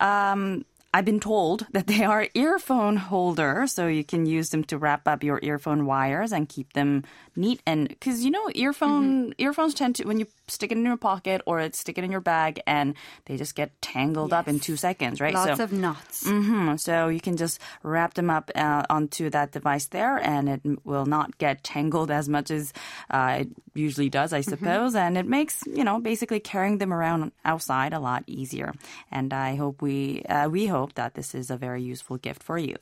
Um, 0.00 0.64
I've 0.94 1.04
been 1.04 1.20
told 1.20 1.66
that 1.72 1.86
they 1.86 2.04
are 2.04 2.28
earphone 2.34 2.96
holders, 2.96 3.72
so 3.72 3.86
you 3.86 4.04
can 4.04 4.24
use 4.24 4.50
them 4.50 4.64
to 4.64 4.78
wrap 4.78 5.06
up 5.06 5.22
your 5.22 5.38
earphone 5.42 5.84
wires 5.84 6.32
and 6.32 6.48
keep 6.48 6.72
them 6.72 7.04
neat. 7.36 7.60
And 7.66 7.88
because 7.88 8.24
you 8.24 8.30
know, 8.30 8.48
earphone 8.54 9.30
mm-hmm. 9.30 9.32
earphones 9.38 9.74
tend 9.74 9.96
to 9.96 10.04
when 10.04 10.18
you 10.18 10.26
stick 10.48 10.72
it 10.72 10.78
in 10.78 10.84
your 10.84 10.96
pocket 10.96 11.42
or 11.46 11.70
stick 11.72 11.98
it 11.98 12.04
in 12.04 12.10
your 12.10 12.20
bag, 12.20 12.62
and 12.66 12.94
they 13.26 13.36
just 13.36 13.54
get 13.54 13.70
tangled 13.82 14.30
yes. 14.30 14.38
up 14.38 14.48
in 14.48 14.60
two 14.60 14.76
seconds, 14.76 15.20
right? 15.20 15.34
Lots 15.34 15.58
so, 15.58 15.64
of 15.64 15.72
knots. 15.72 16.24
Mm-hmm, 16.24 16.76
so 16.76 17.08
you 17.08 17.20
can 17.20 17.36
just 17.36 17.60
wrap 17.82 18.14
them 18.14 18.30
up 18.30 18.50
uh, 18.54 18.84
onto 18.88 19.30
that 19.30 19.52
device 19.52 19.86
there, 19.86 20.16
and 20.16 20.48
it 20.48 20.60
will 20.84 21.06
not 21.06 21.36
get 21.36 21.62
tangled 21.62 22.10
as 22.10 22.28
much 22.28 22.50
as 22.50 22.72
uh, 23.10 23.38
it 23.40 23.48
usually 23.74 24.08
does, 24.08 24.32
I 24.32 24.40
mm-hmm. 24.40 24.50
suppose. 24.50 24.94
Mm-hmm. 24.94 25.06
And 25.06 25.18
it 25.18 25.26
makes 25.26 25.62
you 25.66 25.84
know 25.84 26.00
basically 26.00 26.40
carrying 26.40 26.78
them 26.78 26.92
around 26.92 27.32
outside 27.44 27.92
a 27.92 28.00
lot 28.00 28.24
easier. 28.26 28.72
And 29.12 29.32
I 29.32 29.56
hope 29.56 29.82
we 29.82 30.22
uh, 30.22 30.48
we 30.48 30.66
hope 30.66 30.87
hope 30.88 30.94
that 30.94 31.14
this 31.14 31.34
is 31.34 31.50
a 31.50 31.56
very 31.56 31.82
useful 31.82 32.16
gift 32.16 32.42
for 32.42 32.56
you. 32.56 32.76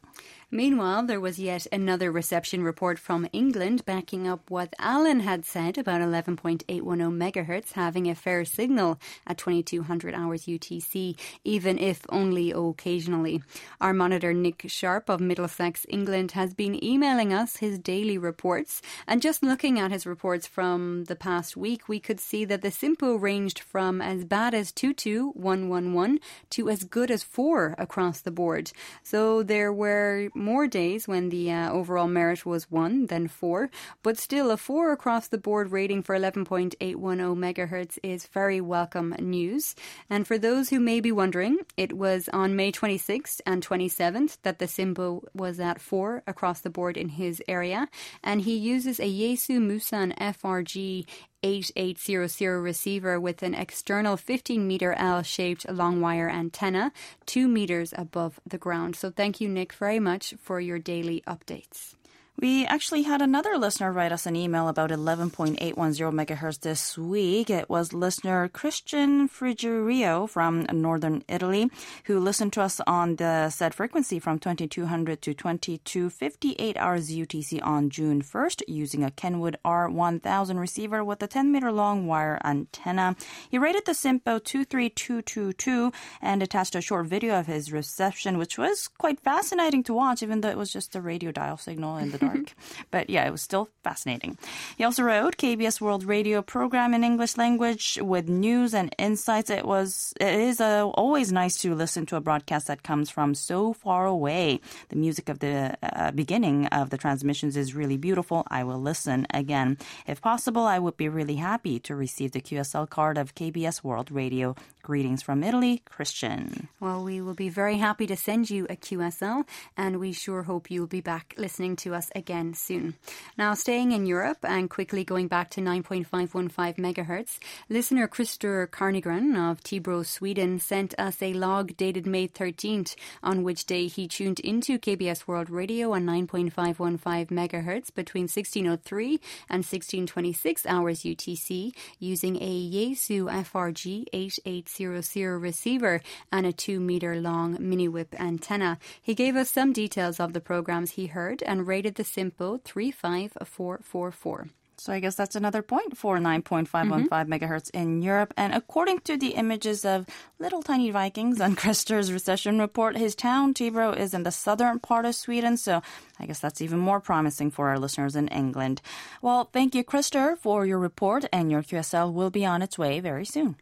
Meanwhile, 0.51 1.07
there 1.07 1.21
was 1.21 1.41
yet 1.41 1.67
another 1.73 2.13
reception 2.13 2.63
report 2.63 3.01
from 3.01 3.27
England 3.33 3.85
backing 3.85 4.29
up 4.29 4.49
what 4.49 4.75
Alan 4.79 5.21
had 5.21 5.45
said 5.45 5.77
about 5.77 6.01
11.810 6.01 6.65
megahertz 6.67 7.73
having 7.73 8.09
a 8.09 8.15
fair 8.15 8.45
signal 8.45 9.01
at 9.27 9.39
2200 9.39 10.15
hours 10.15 10.45
UTC, 10.45 11.19
even 11.43 11.79
if 11.79 12.07
only 12.11 12.53
occasionally. 12.53 13.43
Our 13.81 13.93
monitor 13.93 14.33
Nick 14.33 14.63
Sharp 14.69 15.09
of 15.09 15.21
Middlesex, 15.21 15.85
England, 15.89 16.31
has 16.33 16.55
been 16.55 16.83
emailing 16.83 17.33
us 17.33 17.57
his 17.57 17.81
daily 17.81 18.17
reports, 18.17 18.81
and 19.09 19.21
just 19.21 19.43
looking 19.43 19.81
at 19.81 19.91
his 19.91 20.07
reports 20.07 20.47
from 20.47 21.07
the 21.07 21.17
past 21.17 21.57
week, 21.57 21.89
we 21.89 21.99
could 21.99 22.21
see 22.21 22.45
that 22.45 22.63
the 22.63 22.71
SINPO 22.71 23.21
ranged 23.21 23.59
from 23.59 24.01
as 24.01 24.25
bad 24.25 24.55
as 24.55 24.71
22111 24.71 26.21
to 26.51 26.71
as 26.71 26.85
good 26.85 27.11
as 27.11 27.25
4 27.25 27.75
across 27.79 28.21
the 28.21 28.31
board. 28.31 28.71
So 29.03 29.43
there 29.43 29.73
were 29.73 30.31
more 30.37 30.67
days 30.67 31.09
when 31.09 31.31
the 31.31 31.51
uh, 31.51 31.71
overall 31.71 32.07
merit 32.07 32.45
was 32.45 32.71
1 32.71 33.07
than 33.07 33.29
4, 33.29 33.71
but 34.03 34.19
still 34.19 34.51
a 34.51 34.57
4 34.57 34.93
across 34.93 35.29
the 35.29 35.39
board 35.39 35.73
rating 35.73 36.03
for 36.03 36.17
11.810 36.17 36.77
megahertz 36.77 37.99
is 38.03 38.27
very 38.27 38.61
welcome 38.61 39.15
news. 39.19 39.75
And 40.11 40.27
for 40.27 40.39
those 40.39 40.69
who 40.69 40.81
may 40.81 41.01
be 41.01 41.13
wondering, 41.13 41.59
it 41.77 41.97
was 41.97 42.29
on 42.33 42.57
May 42.57 42.73
26th 42.73 43.41
and 43.47 43.67
27th 43.67 44.39
that 44.43 44.59
the 44.59 44.67
SINPO 44.67 45.25
was 45.35 45.59
at 45.59 45.81
4 45.81 46.23
across 46.27 46.61
the 46.61 46.71
board 46.71 46.97
in 46.97 47.11
his 47.11 47.43
area, 47.49 47.89
and 48.23 48.43
he 48.43 48.57
uses 48.57 49.01
a 49.01 49.05
Yaesu 49.05 49.59
Musen 49.61 50.17
FRG 50.19 51.07
8800 51.43 52.61
receiver 52.61 53.21
with 53.21 53.43
an 53.43 53.55
external 53.55 54.17
15 54.17 54.67
meter 54.67 54.93
L 54.95 55.23
shaped 55.23 55.69
long 55.71 56.01
wire 56.01 56.29
antenna, 56.29 56.93
two 57.27 57.49
meters 57.49 57.93
above 57.97 58.41
the 58.47 58.59
ground. 58.59 58.97
So 58.97 59.11
thank 59.11 59.41
you, 59.41 59.49
Nick, 59.49 59.73
very 59.73 60.01
much 60.01 60.35
for 60.41 60.61
your 60.61 60.79
daily 60.79 61.23
updates. 61.27 61.95
We 62.39 62.67
actually 62.67 63.05
had 63.05 63.23
another 63.23 63.57
listener 63.57 63.91
write 63.91 64.13
us 64.13 64.27
an 64.27 64.37
email 64.37 64.69
about 64.69 64.91
11.810 64.91 65.57
megahertz 65.57 66.61
this 66.61 66.99
week. 66.99 67.49
It 67.49 67.71
was 67.71 67.95
listener 67.95 68.47
Christian 68.49 69.27
Frigerio 69.27 70.29
from 70.29 70.67
northern 70.71 71.25
Italy 71.29 71.71
who 72.05 72.21
listened 72.21 72.53
to 72.53 72.61
us 72.61 72.79
on 72.87 73.17
the 73.17 73.49
said 73.49 73.73
frequency 73.73 74.19
from 74.19 74.39
2200 74.39 75.23
to 75.23 75.33
2258 75.33 76.77
hours 76.77 77.11
UTC 77.11 77.65
on 77.65 77.89
June 77.89 78.21
1st 78.21 78.65
using 78.69 79.03
a 79.03 79.11
Kenwood 79.11 79.57
R1000 79.65 80.59
receiver 80.59 81.03
with 81.03 81.23
a 81.23 81.27
10 81.27 81.51
meter 81.51 81.73
long 81.73 82.07
wire 82.07 82.39
antenna. 82.45 83.17
He 83.49 83.57
rated 83.57 83.87
the 83.87 83.93
SINPO 83.93 84.45
23222 84.45 85.91
and 86.21 86.43
attached 86.43 86.75
a 86.75 86.83
short 86.83 87.07
video 87.07 87.41
of 87.41 87.47
his 87.47 87.73
reception, 87.73 88.37
which 88.37 88.59
was 88.59 88.89
quite 88.89 89.21
fascinating 89.21 89.83
to 89.85 89.95
watch, 89.95 90.23
even 90.23 90.43
though 90.43 90.51
it 90.51 90.59
was 90.59 90.71
just 90.71 90.95
a 90.95 91.01
radio 91.01 91.33
dial 91.33 91.57
signal 91.57 91.97
in 91.97 92.11
the 92.11 92.26
dark. 92.27 92.55
but 92.91 93.11
yeah, 93.11 93.27
it 93.27 93.31
was 93.31 93.43
still 93.43 93.69
fascinating. 93.83 94.39
He 94.77 94.85
also 94.85 95.03
wrote 95.03 95.37
KBS 95.37 95.81
World 95.81 96.05
Radio 96.05 96.43
program 96.43 96.95
in 96.95 97.05
English 97.05 97.37
language 97.37 97.99
with 98.03 98.29
news 98.29 98.75
and 98.75 98.95
insights. 98.99 99.51
It 99.51 99.65
was 99.65 100.13
it 100.21 100.35
is 100.35 100.61
uh, 100.61 100.87
always 100.89 101.33
nice 101.33 101.59
to 101.59 101.75
listen 101.75 102.07
to 102.07 102.17
a 102.17 102.21
broadcast 102.21 102.67
that 102.67 102.83
comes 102.83 103.11
from 103.11 103.35
so 103.35 103.73
far 103.73 104.07
away. 104.07 104.61
The 104.89 104.97
music 104.97 105.29
of 105.29 105.39
the 105.39 105.77
uh, 105.83 106.11
beginning 106.13 106.67
of 106.67 106.91
the 106.91 106.99
transmissions 106.99 107.57
is 107.57 107.75
really 107.75 107.97
beautiful. 107.97 108.45
I 108.49 108.65
will 108.65 108.81
listen 108.81 109.27
again. 109.31 109.79
If 110.07 110.21
possible, 110.21 110.65
I 110.67 110.79
would 110.79 110.97
be 110.97 111.09
really 111.09 111.37
happy 111.37 111.79
to 111.81 111.95
receive 111.95 112.33
the 112.33 112.41
QSL 112.41 112.89
card 112.89 113.19
of 113.19 113.35
KBS 113.35 113.83
World 113.83 114.11
Radio. 114.11 114.55
Greetings 114.83 115.23
from 115.23 115.43
Italy, 115.43 115.83
Christian. 115.85 116.69
Well, 116.79 117.03
we 117.03 117.21
will 117.21 117.35
be 117.35 117.49
very 117.49 117.77
happy 117.79 118.07
to 118.07 118.17
send 118.17 118.51
you 118.51 118.67
a 118.71 118.77
QSL, 118.77 119.45
and 119.77 119.99
we 119.99 120.13
sure 120.13 120.45
hope 120.45 120.71
you'll 120.71 120.87
be 120.87 121.01
back 121.01 121.35
listening 121.37 121.75
to 121.77 121.95
us 121.95 122.09
again 122.17 122.55
soon. 122.55 122.95
Now, 123.39 123.55
staying 123.55 123.93
in 123.93 124.07
Europe 124.07 124.39
and 124.43 124.69
quickly 124.71 125.05
going 125.05 125.29
back 125.29 125.51
to 125.51 125.61
9.515 125.61 126.77
megahertz, 126.79 127.39
listener 127.69 128.09
Christer 128.09 128.67
Carnegren 128.67 129.37
of 129.37 129.63
Tibro, 129.63 130.05
Sweden, 130.05 130.59
sent 130.59 130.99
us 130.99 131.23
a 131.23 131.35
log 131.35 131.77
dated 131.77 132.07
May 132.07 132.27
13th, 132.27 132.97
on 133.23 133.43
which 133.43 133.67
day 133.67 133.87
he 133.87 134.09
tuned 134.09 134.41
into 134.41 134.79
KBS 134.79 135.27
World 135.27 135.51
Radio 135.51 135.93
on 135.93 136.05
9.515 136.07 137.29
megahertz 137.29 137.95
between 137.95 138.25
1603 138.25 139.21
and 139.51 139.59
1626 139.59 140.67
hours 140.67 141.03
UTC 141.03 141.73
using 141.99 142.37
a 142.37 142.71
Yaesu 142.71 143.31
FRG 143.45 144.07
8800 144.13 145.39
receiver 145.39 146.01
and 146.33 146.47
a 146.47 146.53
2 146.53 146.81
meter 146.81 147.21
long 147.21 147.57
mini 147.61 147.89
whip 147.89 148.15
antenna. 148.19 148.79
He 149.03 149.15
gave 149.15 149.37
us 149.37 149.51
some 149.51 149.73
details 149.73 150.19
of 150.19 150.33
the 150.33 150.41
programs 150.41 150.93
he 150.93 151.07
heard 151.07 151.43
and 151.43 151.67
rated 151.67 151.97
the 151.97 152.05
SINPO 152.07 152.63
35444. 152.65 154.49
So 154.79 154.93
I 154.93 155.01
guess 155.01 155.15
that's 155.15 155.37
another 155.37 155.63
point 155.63 155.97
for 155.97 156.19
9.515 156.19 156.69
mm-hmm. 156.69 157.33
megahertz 157.33 157.71
in 157.71 158.03
Europe. 158.03 158.35
And 158.37 158.55
according 158.55 159.01
to 159.01 159.17
the 159.17 159.31
images 159.31 159.85
of 159.85 160.07
little 160.39 160.63
tiny 160.63 160.91
Vikings 160.91 161.41
on 161.47 161.57
Christer's 161.57 162.13
recession 162.13 162.59
report, 162.59 162.97
his 162.97 163.15
town, 163.15 163.55
Tibro, 163.55 163.97
is 163.97 164.13
in 164.13 164.23
the 164.23 164.31
southern 164.31 164.79
part 164.79 165.07
of 165.07 165.15
Sweden. 165.15 165.57
So 165.57 165.83
I 166.21 166.27
guess 166.27 166.41
that's 166.41 166.61
even 166.61 166.79
more 166.79 167.01
promising 167.01 167.51
for 167.51 167.69
our 167.69 167.79
listeners 167.79 168.17
in 168.17 168.29
England. 168.29 168.83
Well, 169.23 169.49
thank 169.53 169.75
you, 169.75 169.83
Christer, 169.83 170.37
for 170.37 170.67
your 170.67 170.79
report. 170.79 171.25
And 171.33 171.51
your 171.51 171.63
QSL 171.63 172.13
will 172.13 172.31
be 172.31 172.45
on 172.45 172.63
its 172.63 172.79
way 172.79 173.01
very 173.01 173.25
soon. 173.25 173.57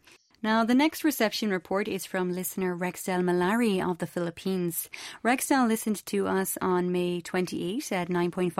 Now, 0.45 0.63
the 0.63 0.75
next 0.75 1.03
reception 1.03 1.49
report 1.49 1.87
is 1.87 2.05
from 2.05 2.31
listener 2.31 2.77
Rexel 2.77 3.23
Malari 3.23 3.83
of 3.83 3.97
the 3.97 4.05
Philippines. 4.05 4.91
Rexel 5.23 5.67
listened 5.67 6.05
to 6.05 6.27
us 6.27 6.55
on 6.61 6.91
May 6.91 7.19
28 7.19 7.91
at 7.91 8.09
9.570 8.09 8.53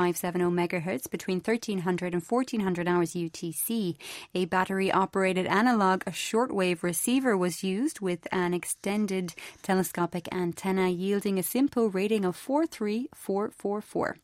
megahertz 0.50 1.08
between 1.08 1.42
1300 1.42 2.14
and 2.16 2.24
1400 2.24 2.88
hours 2.88 3.14
UTC. 3.14 3.98
A 4.34 4.46
battery 4.46 4.92
operated 4.92 5.46
analog 5.46 6.04
shortwave 6.06 6.82
receiver 6.82 7.38
was 7.38 7.64
used 7.64 8.00
with 8.00 8.28
an 8.32 8.56
extended 8.56 9.36
telescopic 9.62 10.28
antenna 10.34 10.90
yielding 10.90 11.38
a 11.38 11.44
simple 11.44 11.92
rating 11.92 12.26
of 12.26 12.36
43444. 12.36 14.18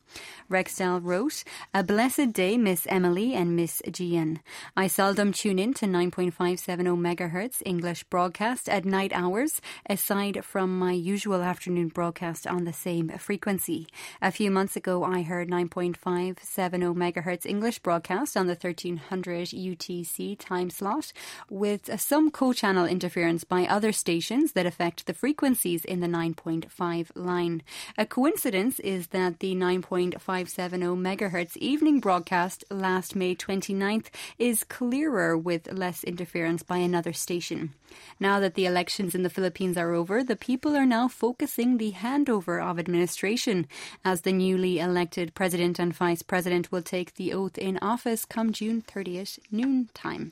Rexel 0.50 1.00
wrote, 1.00 1.44
A 1.72 1.84
blessed 1.84 2.32
day, 2.32 2.58
Miss 2.58 2.88
Emily 2.88 3.34
and 3.34 3.54
Miss 3.54 3.80
Gian. 3.88 4.40
I 4.76 4.88
seldom 4.88 5.30
tune 5.30 5.60
in 5.60 5.74
to 5.74 5.86
9.570 5.86 6.98
megahertz 6.98 7.51
English 7.66 8.04
broadcast 8.04 8.68
at 8.68 8.86
night 8.86 9.12
hours, 9.12 9.60
aside 9.84 10.42
from 10.42 10.78
my 10.78 10.92
usual 10.92 11.42
afternoon 11.42 11.88
broadcast 11.88 12.46
on 12.46 12.64
the 12.64 12.72
same 12.72 13.10
frequency. 13.18 13.86
A 14.22 14.30
few 14.30 14.50
months 14.50 14.76
ago, 14.76 15.04
I 15.04 15.20
heard 15.20 15.50
9.570 15.50 16.94
megahertz 16.96 17.44
English 17.44 17.80
broadcast 17.80 18.36
on 18.36 18.46
the 18.46 18.54
1300 18.54 19.48
UTC 19.48 20.38
time 20.38 20.70
slot, 20.70 21.12
with 21.50 22.00
some 22.00 22.30
co-channel 22.30 22.86
interference 22.86 23.44
by 23.44 23.66
other 23.66 23.92
stations 23.92 24.52
that 24.52 24.64
affect 24.64 25.04
the 25.06 25.12
frequencies 25.12 25.84
in 25.84 26.00
the 26.00 26.06
9.5 26.06 27.10
line. 27.14 27.62
A 27.98 28.06
coincidence 28.06 28.80
is 28.80 29.08
that 29.08 29.40
the 29.40 29.54
9.570 29.54 30.16
megahertz 30.96 31.56
evening 31.58 32.00
broadcast 32.00 32.64
last 32.70 33.14
May 33.14 33.34
29th 33.34 34.06
is 34.38 34.64
clearer 34.64 35.36
with 35.36 35.70
less 35.70 36.02
interference 36.04 36.62
by 36.62 36.78
another 36.78 37.12
station 37.12 37.41
Now 38.20 38.40
that 38.40 38.54
the 38.54 38.66
elections 38.66 39.14
in 39.14 39.22
the 39.22 39.30
Philippines 39.30 39.76
are 39.76 39.92
over, 39.92 40.22
the 40.22 40.36
people 40.36 40.76
are 40.76 40.86
now 40.86 41.08
focusing 41.08 41.76
the 41.76 41.92
handover 41.92 42.62
of 42.62 42.78
administration 42.78 43.66
as 44.04 44.20
the 44.20 44.32
newly 44.32 44.78
elected 44.78 45.34
president 45.34 45.78
and 45.78 45.94
vice 45.94 46.22
president 46.22 46.70
will 46.70 46.82
take 46.82 47.14
the 47.14 47.32
oath 47.32 47.58
in 47.58 47.78
office 47.82 48.24
come 48.24 48.52
June 48.52 48.82
30th 48.82 49.38
noon 49.50 49.88
time. 49.94 50.30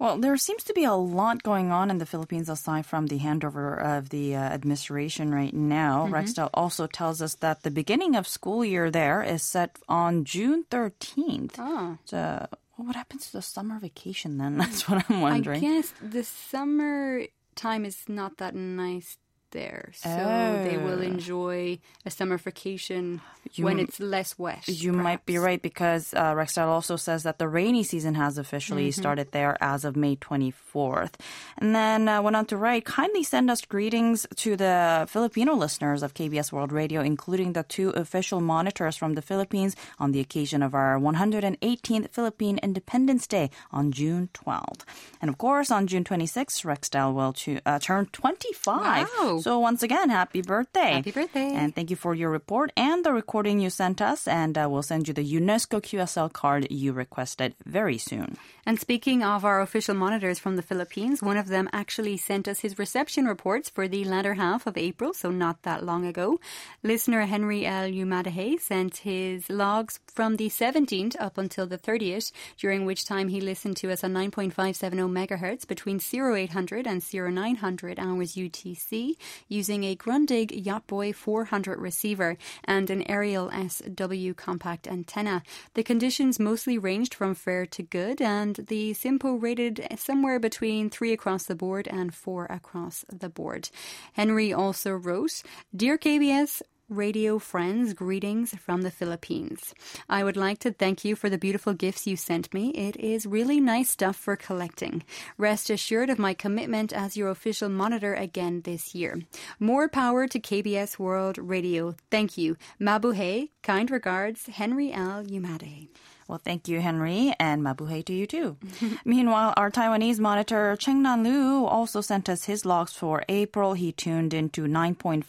Well, 0.00 0.16
there 0.16 0.34
seems 0.38 0.64
to 0.64 0.72
be 0.72 0.84
a 0.84 0.94
lot 0.94 1.42
going 1.42 1.70
on 1.70 1.90
in 1.90 1.98
the 1.98 2.06
Philippines 2.06 2.48
aside 2.48 2.86
from 2.86 3.08
the 3.08 3.18
handover 3.18 3.78
of 3.78 4.08
the 4.08 4.34
uh, 4.34 4.38
administration 4.38 5.30
right 5.30 5.52
now. 5.52 6.06
Mm-hmm. 6.06 6.14
Rexdale 6.14 6.48
also 6.54 6.86
tells 6.86 7.20
us 7.20 7.34
that 7.36 7.64
the 7.64 7.70
beginning 7.70 8.16
of 8.16 8.26
school 8.26 8.64
year 8.64 8.90
there 8.90 9.22
is 9.22 9.42
set 9.42 9.78
on 9.90 10.24
June 10.24 10.64
13th. 10.70 11.56
Oh. 11.58 11.98
So 12.06 12.48
well, 12.80 12.86
what 12.86 12.96
happens 12.96 13.26
to 13.26 13.32
the 13.32 13.42
summer 13.42 13.78
vacation 13.78 14.38
then? 14.38 14.56
That's 14.58 14.88
what 14.88 15.04
I'm 15.08 15.20
wondering. 15.20 15.58
I 15.58 15.60
guess 15.60 15.92
the 16.00 16.24
summer 16.24 17.26
time 17.54 17.84
is 17.84 18.08
not 18.08 18.38
that 18.38 18.54
nice 18.54 19.18
there. 19.50 19.90
So 19.94 20.08
oh. 20.10 20.64
they 20.64 20.76
will 20.76 21.00
oh. 21.00 21.02
enjoy 21.02 21.78
a 22.04 22.10
summer 22.10 22.38
vacation 22.38 23.20
you, 23.52 23.64
when 23.64 23.78
it's 23.78 24.00
less 24.00 24.38
wet. 24.38 24.66
You 24.68 24.92
perhaps. 24.92 25.04
might 25.04 25.26
be 25.26 25.38
right 25.38 25.60
because 25.60 26.14
uh, 26.14 26.34
Rexdale 26.34 26.68
also 26.68 26.96
says 26.96 27.22
that 27.24 27.38
the 27.38 27.48
rainy 27.48 27.82
season 27.82 28.14
has 28.14 28.38
officially 28.38 28.88
mm-hmm. 28.88 29.00
started 29.00 29.32
there 29.32 29.56
as 29.60 29.84
of 29.84 29.96
May 29.96 30.16
24th. 30.16 31.14
And 31.58 31.74
then 31.74 32.08
uh, 32.08 32.22
went 32.22 32.36
on 32.36 32.46
to 32.46 32.56
write, 32.56 32.84
kindly 32.84 33.22
send 33.22 33.50
us 33.50 33.62
greetings 33.62 34.26
to 34.36 34.56
the 34.56 35.06
Filipino 35.08 35.54
listeners 35.54 36.02
of 36.02 36.14
KBS 36.14 36.52
World 36.52 36.72
Radio, 36.72 37.00
including 37.00 37.52
the 37.52 37.64
two 37.64 37.90
official 37.90 38.40
monitors 38.40 38.96
from 38.96 39.14
the 39.14 39.22
Philippines 39.22 39.76
on 39.98 40.12
the 40.12 40.20
occasion 40.20 40.62
of 40.62 40.74
our 40.74 40.98
118th 40.98 42.10
Philippine 42.10 42.58
Independence 42.62 43.26
Day 43.26 43.50
on 43.72 43.92
June 43.92 44.28
12th. 44.34 44.82
And 45.20 45.28
of 45.28 45.38
course, 45.38 45.70
on 45.70 45.86
June 45.86 46.04
26th, 46.04 46.64
Rexdale 46.64 47.14
will 47.14 47.32
to, 47.32 47.60
uh, 47.66 47.78
turn 47.78 48.06
25. 48.12 49.08
Wow. 49.18 49.39
So 49.40 49.58
once 49.58 49.82
again, 49.82 50.10
happy 50.10 50.42
birthday. 50.42 50.92
Happy 50.92 51.10
birthday. 51.10 51.52
And 51.52 51.74
thank 51.74 51.90
you 51.90 51.96
for 51.96 52.14
your 52.14 52.30
report 52.30 52.72
and 52.76 53.04
the 53.04 53.12
recording 53.12 53.60
you 53.60 53.70
sent 53.70 54.00
us. 54.00 54.28
And 54.28 54.56
uh, 54.56 54.68
we'll 54.70 54.82
send 54.82 55.08
you 55.08 55.14
the 55.14 55.24
UNESCO 55.24 55.80
QSL 55.80 56.32
card 56.32 56.66
you 56.70 56.92
requested 56.92 57.54
very 57.64 57.98
soon. 57.98 58.36
And 58.66 58.78
speaking 58.78 59.22
of 59.22 59.44
our 59.44 59.60
official 59.60 59.94
monitors 59.94 60.38
from 60.38 60.56
the 60.56 60.62
Philippines, 60.62 61.22
one 61.22 61.36
of 61.36 61.48
them 61.48 61.68
actually 61.72 62.16
sent 62.16 62.46
us 62.46 62.60
his 62.60 62.78
reception 62.78 63.24
reports 63.24 63.68
for 63.68 63.88
the 63.88 64.04
latter 64.04 64.34
half 64.34 64.66
of 64.66 64.76
April, 64.76 65.12
so 65.12 65.30
not 65.30 65.62
that 65.62 65.84
long 65.84 66.04
ago. 66.06 66.38
Listener 66.82 67.22
Henry 67.22 67.66
L. 67.66 67.88
Umadahe 67.88 68.60
sent 68.60 68.98
his 68.98 69.48
logs 69.48 69.98
from 70.06 70.36
the 70.36 70.48
17th 70.48 71.16
up 71.18 71.38
until 71.38 71.66
the 71.66 71.78
30th, 71.78 72.32
during 72.58 72.84
which 72.84 73.06
time 73.06 73.28
he 73.28 73.40
listened 73.40 73.76
to 73.78 73.90
us 73.90 74.04
on 74.04 74.12
9.570 74.12 75.10
megahertz 75.10 75.66
between 75.66 75.98
0800 75.98 76.86
and 76.86 77.02
0900 77.02 77.98
hours 77.98 78.34
UTC 78.34 79.16
using 79.48 79.84
a 79.84 79.96
Grundig 79.96 80.64
Yachtboy 80.64 81.14
400 81.14 81.78
receiver 81.78 82.36
and 82.64 82.90
an 82.90 83.02
Ariel 83.10 83.50
SW 83.50 84.32
compact 84.36 84.86
antenna. 84.86 85.42
The 85.74 85.82
conditions 85.82 86.38
mostly 86.38 86.78
ranged 86.78 87.14
from 87.14 87.34
fair 87.34 87.66
to 87.66 87.82
good 87.82 88.20
and 88.20 88.56
the 88.56 88.92
SINPO 88.94 89.42
rated 89.42 89.86
somewhere 89.96 90.38
between 90.38 90.90
three 90.90 91.12
across 91.12 91.44
the 91.44 91.54
board 91.54 91.88
and 91.88 92.14
four 92.14 92.46
across 92.46 93.04
the 93.10 93.28
board. 93.28 93.70
Henry 94.14 94.52
also 94.52 94.92
wrote, 94.92 95.42
Dear 95.74 95.98
KBS, 95.98 96.62
radio 96.90 97.38
friends, 97.38 97.94
greetings 97.94 98.52
from 98.54 98.82
the 98.82 98.90
Philippines. 98.90 99.74
I 100.08 100.24
would 100.24 100.36
like 100.36 100.58
to 100.60 100.72
thank 100.72 101.04
you 101.04 101.14
for 101.14 101.30
the 101.30 101.38
beautiful 101.38 101.72
gifts 101.72 102.06
you 102.06 102.16
sent 102.16 102.52
me. 102.52 102.70
It 102.70 102.96
is 102.96 103.26
really 103.26 103.60
nice 103.60 103.90
stuff 103.90 104.16
for 104.16 104.34
collecting. 104.36 105.04
Rest 105.38 105.70
assured 105.70 106.10
of 106.10 106.18
my 106.18 106.34
commitment 106.34 106.92
as 106.92 107.16
your 107.16 107.30
official 107.30 107.68
monitor 107.68 108.14
again 108.14 108.62
this 108.62 108.94
year. 108.94 109.20
More 109.60 109.88
power 109.88 110.26
to 110.26 110.40
KBS 110.40 110.98
World 110.98 111.38
Radio. 111.38 111.94
Thank 112.10 112.36
you. 112.36 112.56
Mabuhay. 112.80 113.50
Kind 113.62 113.90
regards, 113.90 114.46
Henry 114.46 114.92
L. 114.92 115.22
Umade. 115.22 115.88
Well, 116.30 116.38
thank 116.38 116.68
you, 116.68 116.80
Henry, 116.80 117.34
and 117.40 117.60
mabuhay 117.60 118.04
to 118.04 118.12
you 118.12 118.24
too. 118.24 118.56
Meanwhile, 119.04 119.52
our 119.56 119.68
Taiwanese 119.68 120.20
monitor 120.20 120.76
Cheng 120.76 121.02
Nan 121.02 121.24
Lu 121.24 121.66
also 121.66 122.00
sent 122.00 122.28
us 122.28 122.44
his 122.44 122.64
logs 122.64 122.92
for 122.92 123.24
April. 123.28 123.72
He 123.72 123.90
tuned 123.90 124.32
into 124.32 124.62
9.570 124.62 125.26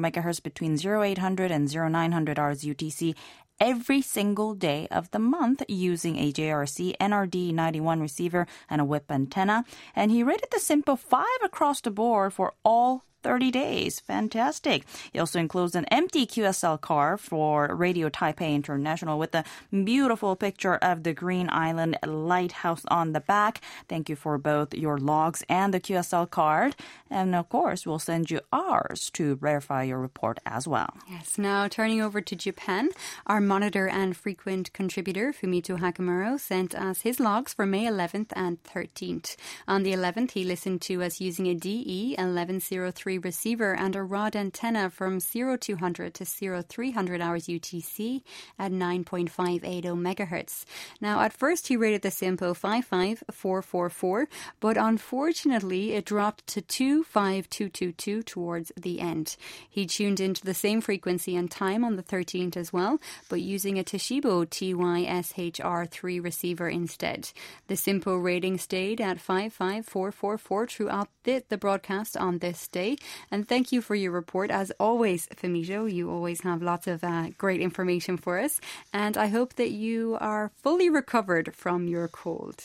megahertz 0.00 0.42
between 0.42 0.74
0800 0.84 1.52
and 1.52 1.72
0900 1.72 2.40
hours 2.40 2.64
UTC 2.64 3.14
every 3.60 4.02
single 4.02 4.54
day 4.54 4.88
of 4.90 5.08
the 5.12 5.20
month 5.20 5.62
using 5.68 6.18
a 6.18 6.32
JRC 6.32 6.96
NRD 6.96 7.54
91 7.54 8.00
receiver 8.00 8.48
and 8.68 8.80
a 8.80 8.84
whip 8.84 9.12
antenna. 9.12 9.64
And 9.94 10.10
he 10.10 10.24
rated 10.24 10.48
the 10.50 10.58
SINPO 10.58 10.98
5 10.98 11.24
across 11.44 11.80
the 11.80 11.92
board 11.92 12.32
for 12.32 12.52
all 12.64 13.04
30 13.22 13.50
days. 13.50 14.00
Fantastic. 14.00 14.84
He 15.12 15.18
also 15.18 15.38
includes 15.38 15.74
an 15.74 15.84
empty 15.86 16.26
QSL 16.26 16.80
car 16.80 17.16
for 17.16 17.74
Radio 17.74 18.08
Taipei 18.08 18.54
International 18.54 19.18
with 19.18 19.34
a 19.34 19.44
beautiful 19.70 20.36
picture 20.36 20.76
of 20.76 21.02
the 21.02 21.12
Green 21.12 21.48
Island 21.50 21.98
Lighthouse 22.06 22.84
on 22.88 23.12
the 23.12 23.20
back. 23.20 23.60
Thank 23.88 24.08
you 24.08 24.16
for 24.16 24.38
both 24.38 24.74
your 24.74 24.98
logs 24.98 25.42
and 25.48 25.74
the 25.74 25.80
QSL 25.80 26.30
card. 26.30 26.76
And 27.10 27.34
of 27.34 27.48
course, 27.48 27.86
we'll 27.86 27.98
send 27.98 28.30
you 28.30 28.40
ours 28.52 29.10
to 29.14 29.36
verify 29.36 29.82
your 29.82 29.98
report 29.98 30.38
as 30.46 30.68
well. 30.68 30.94
Yes. 31.10 31.38
Now, 31.38 31.68
turning 31.68 32.00
over 32.00 32.20
to 32.20 32.36
Japan, 32.36 32.90
our 33.26 33.40
monitor 33.40 33.88
and 33.88 34.16
frequent 34.16 34.72
contributor, 34.72 35.32
Fumito 35.32 35.78
Hakamuro, 35.78 36.38
sent 36.38 36.74
us 36.74 37.02
his 37.02 37.20
logs 37.20 37.54
for 37.54 37.66
May 37.66 37.84
11th 37.86 38.32
and 38.34 38.62
13th. 38.62 39.36
On 39.66 39.82
the 39.82 39.92
11th, 39.92 40.32
he 40.32 40.44
listened 40.44 40.80
to 40.82 41.02
us 41.02 41.20
using 41.20 41.46
a 41.46 41.54
DE 41.54 42.14
1103 42.18 43.15
3 43.16 43.28
receiver 43.28 43.74
and 43.74 43.96
a 43.96 44.02
rod 44.02 44.36
antenna 44.36 44.90
from 44.90 45.20
0200 45.20 46.12
to 46.12 46.24
0300 46.24 47.20
hours 47.20 47.46
UTC 47.46 48.22
at 48.58 48.72
9.580 48.72 49.60
megahertz. 49.96 50.64
Now, 51.00 51.20
at 51.20 51.32
first 51.32 51.68
he 51.68 51.76
rated 51.76 52.02
the 52.02 52.10
SINPO 52.10 52.54
55444, 52.54 54.28
but 54.60 54.76
unfortunately 54.76 55.92
it 55.92 56.04
dropped 56.04 56.46
to 56.48 56.60
25222 56.60 58.22
towards 58.22 58.72
the 58.76 59.00
end. 59.00 59.36
He 59.68 59.86
tuned 59.86 60.20
into 60.20 60.44
the 60.44 60.54
same 60.54 60.82
frequency 60.82 61.36
and 61.36 61.50
time 61.50 61.84
on 61.84 61.96
the 61.96 62.02
13th 62.02 62.56
as 62.56 62.72
well, 62.72 63.00
but 63.30 63.40
using 63.40 63.78
a 63.78 63.84
Toshiba 63.84 64.50
TY-SHR3 64.50 66.22
receiver 66.22 66.68
instead. 66.68 67.30
The 67.68 67.76
SINPO 67.76 68.22
rating 68.22 68.58
stayed 68.58 69.00
at 69.00 69.20
55444 69.20 70.66
throughout 70.66 71.08
the, 71.24 71.42
the 71.48 71.56
broadcast 71.56 72.16
on 72.16 72.38
this 72.38 72.68
day. 72.68 72.95
And 73.30 73.48
thank 73.48 73.72
you 73.72 73.80
for 73.80 73.94
your 73.94 74.12
report. 74.12 74.50
As 74.50 74.70
always, 74.78 75.26
Fumito, 75.28 75.90
you 75.92 76.10
always 76.10 76.42
have 76.42 76.62
lots 76.62 76.86
of 76.86 77.02
uh, 77.04 77.30
great 77.38 77.60
information 77.60 78.16
for 78.16 78.38
us. 78.38 78.60
And 78.92 79.16
I 79.16 79.28
hope 79.28 79.54
that 79.54 79.70
you 79.70 80.16
are 80.20 80.50
fully 80.62 80.90
recovered 80.90 81.54
from 81.54 81.88
your 81.88 82.08
cold. 82.08 82.64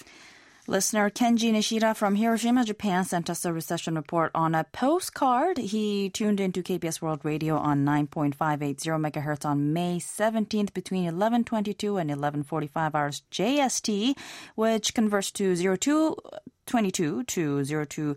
Listener 0.68 1.10
Kenji 1.10 1.52
Nishida 1.52 1.96
from 1.96 2.16
Hiroshima, 2.16 2.64
Japan 2.64 3.04
sent 3.04 3.32
us 3.32 3.44
a 3.46 3.52
recession 3.52 3.96
report 3.96 4.32
on 4.36 4.54
a 4.54 4.64
postcard. 4.64 5.58
He 5.58 6.10
tuned 6.12 6.40
into 6.40 6.62
KBS 6.62 7.02
World 7.02 7.22
Radio 7.24 7.58
on 7.58 7.84
9.580 7.84 9.12
megahertz 9.12 9.44
on 9.44 9.74
May 9.74 9.98
17th 9.98 10.72
between 10.74 11.10
11:22 11.10 12.00
and 12.00 12.12
11:45 12.12 12.94
hours 12.96 13.24
JST, 13.32 14.16
which 14.54 14.94
converts 14.94 15.32
to 15.32 15.56
02 15.78 16.16
22 16.72 17.24
to 17.24 17.86
02 17.86 18.16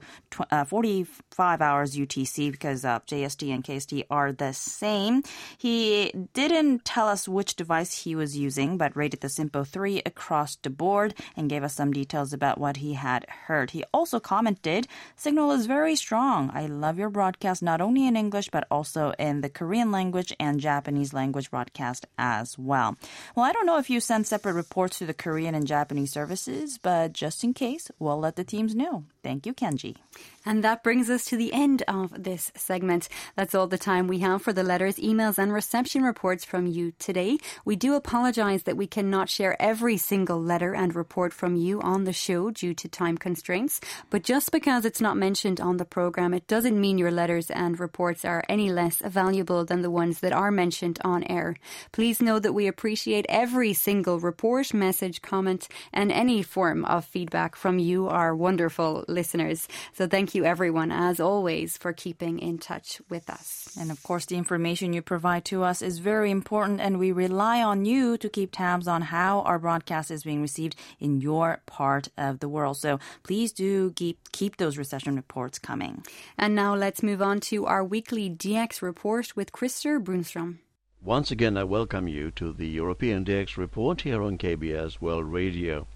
uh, 0.50 0.64
45 0.64 1.60
hours 1.60 1.96
UTC 1.96 2.52
because 2.52 2.84
uh, 2.84 3.00
JST 3.00 3.52
and 3.52 3.64
KST 3.64 4.04
are 4.10 4.30
the 4.30 4.52
same. 4.52 5.24
He 5.58 6.12
didn't 6.34 6.84
tell 6.84 7.08
us 7.08 7.26
which 7.26 7.56
device 7.56 8.04
he 8.04 8.14
was 8.14 8.36
using, 8.36 8.78
but 8.78 8.96
rated 8.96 9.22
the 9.22 9.28
SINPO 9.28 9.66
3 9.66 10.02
across 10.06 10.54
the 10.54 10.70
board 10.70 11.14
and 11.36 11.50
gave 11.50 11.64
us 11.64 11.74
some 11.74 11.92
details 11.92 12.32
about 12.32 12.58
what 12.58 12.76
he 12.76 12.92
had 12.92 13.26
heard. 13.28 13.72
He 13.72 13.82
also 13.92 14.20
commented, 14.20 14.86
Signal 15.16 15.50
is 15.50 15.66
very 15.66 15.96
strong. 15.96 16.52
I 16.54 16.66
love 16.66 16.96
your 16.96 17.10
broadcast 17.10 17.60
not 17.60 17.80
only 17.80 18.06
in 18.06 18.16
English 18.16 18.50
but 18.50 18.68
also 18.70 19.14
in 19.18 19.40
the 19.40 19.50
Korean 19.50 19.90
language 19.90 20.32
and 20.38 20.60
Japanese 20.60 21.12
language 21.12 21.50
broadcast 21.50 22.06
as 22.18 22.56
well. 22.56 22.96
Well, 23.34 23.46
I 23.46 23.52
don't 23.52 23.66
know 23.66 23.78
if 23.78 23.90
you 23.90 23.98
send 23.98 24.28
separate 24.28 24.52
reports 24.52 24.98
to 24.98 25.06
the 25.06 25.14
Korean 25.14 25.56
and 25.56 25.66
Japanese 25.66 26.12
services, 26.12 26.78
but 26.78 27.12
just 27.12 27.42
in 27.42 27.52
case, 27.52 27.90
we'll 27.98 28.20
let 28.20 28.36
the 28.36 28.43
teams 28.44 28.74
know. 28.74 29.04
Thank 29.22 29.46
you, 29.46 29.54
Kenji. 29.54 29.96
And 30.44 30.62
that 30.64 30.82
brings 30.82 31.08
us 31.08 31.24
to 31.26 31.36
the 31.36 31.52
end 31.52 31.82
of 31.88 32.22
this 32.22 32.52
segment. 32.56 33.08
That's 33.36 33.54
all 33.54 33.66
the 33.66 33.78
time 33.78 34.06
we 34.06 34.18
have 34.18 34.42
for 34.42 34.52
the 34.52 34.62
letters, 34.62 34.96
emails, 34.96 35.38
and 35.38 35.52
reception 35.52 36.02
reports 36.02 36.44
from 36.44 36.66
you 36.66 36.92
today. 36.98 37.38
We 37.64 37.76
do 37.76 37.94
apologize 37.94 38.64
that 38.64 38.76
we 38.76 38.86
cannot 38.86 39.28
share 39.28 39.60
every 39.60 39.96
single 39.96 40.40
letter 40.40 40.74
and 40.74 40.94
report 40.94 41.32
from 41.32 41.56
you 41.56 41.80
on 41.80 42.04
the 42.04 42.12
show 42.12 42.50
due 42.50 42.74
to 42.74 42.88
time 42.88 43.16
constraints. 43.16 43.80
But 44.10 44.22
just 44.22 44.52
because 44.52 44.84
it's 44.84 45.00
not 45.00 45.16
mentioned 45.16 45.60
on 45.60 45.78
the 45.78 45.84
program, 45.84 46.34
it 46.34 46.46
doesn't 46.46 46.80
mean 46.80 46.98
your 46.98 47.10
letters 47.10 47.50
and 47.50 47.80
reports 47.80 48.24
are 48.24 48.44
any 48.48 48.70
less 48.70 48.96
valuable 49.04 49.64
than 49.64 49.82
the 49.82 49.90
ones 49.90 50.20
that 50.20 50.32
are 50.32 50.50
mentioned 50.50 50.98
on 51.04 51.24
air. 51.24 51.56
Please 51.92 52.20
know 52.20 52.38
that 52.38 52.52
we 52.52 52.66
appreciate 52.66 53.26
every 53.28 53.72
single 53.72 54.20
report, 54.20 54.74
message, 54.74 55.22
comment, 55.22 55.68
and 55.92 56.12
any 56.12 56.42
form 56.42 56.84
of 56.84 57.04
feedback 57.04 57.56
from 57.56 57.78
you, 57.78 58.08
our 58.08 58.34
wonderful 58.34 59.04
listeners. 59.08 59.68
So 59.94 60.06
thank 60.06 60.33
everyone, 60.42 60.90
as 60.90 61.20
always, 61.20 61.76
for 61.76 61.92
keeping 61.92 62.38
in 62.38 62.56
touch 62.56 63.02
with 63.10 63.28
us. 63.28 63.68
And 63.78 63.90
of 63.90 64.02
course, 64.02 64.24
the 64.24 64.38
information 64.38 64.94
you 64.94 65.02
provide 65.02 65.44
to 65.46 65.62
us 65.62 65.82
is 65.82 65.98
very 65.98 66.30
important, 66.30 66.80
and 66.80 66.98
we 66.98 67.12
rely 67.12 67.62
on 67.62 67.84
you 67.84 68.16
to 68.16 68.28
keep 68.30 68.52
tabs 68.52 68.88
on 68.88 69.02
how 69.02 69.42
our 69.42 69.58
broadcast 69.58 70.10
is 70.10 70.24
being 70.24 70.40
received 70.40 70.76
in 70.98 71.20
your 71.20 71.60
part 71.66 72.08
of 72.16 72.40
the 72.40 72.48
world. 72.48 72.78
So 72.78 72.98
please 73.22 73.52
do 73.52 73.92
keep, 73.92 74.32
keep 74.32 74.56
those 74.56 74.78
recession 74.78 75.14
reports 75.14 75.58
coming. 75.58 76.02
And 76.38 76.54
now 76.54 76.74
let's 76.74 77.02
move 77.02 77.20
on 77.20 77.40
to 77.50 77.66
our 77.66 77.84
weekly 77.84 78.30
DX 78.30 78.80
report 78.80 79.36
with 79.36 79.52
Christer 79.52 80.02
Brunstrom. 80.02 80.60
Once 81.02 81.30
again, 81.30 81.58
I 81.58 81.64
welcome 81.64 82.08
you 82.08 82.30
to 82.30 82.50
the 82.54 82.66
European 82.66 83.26
DX 83.26 83.58
report 83.58 84.00
here 84.00 84.22
on 84.22 84.38
KBS 84.38 85.02
World 85.02 85.26
Radio. 85.26 85.86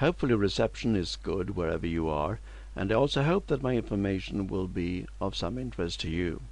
Hopefully, 0.00 0.34
reception 0.34 0.94
is 0.96 1.16
good 1.16 1.56
wherever 1.56 1.86
you 1.86 2.10
are 2.10 2.40
and 2.76 2.92
I 2.92 2.94
also 2.94 3.22
hope 3.22 3.48
that 3.48 3.62
my 3.62 3.74
information 3.74 4.46
will 4.46 4.68
be 4.68 5.06
of 5.20 5.34
some 5.36 5.58
interest 5.58 6.00
to 6.00 6.10
you. 6.10 6.42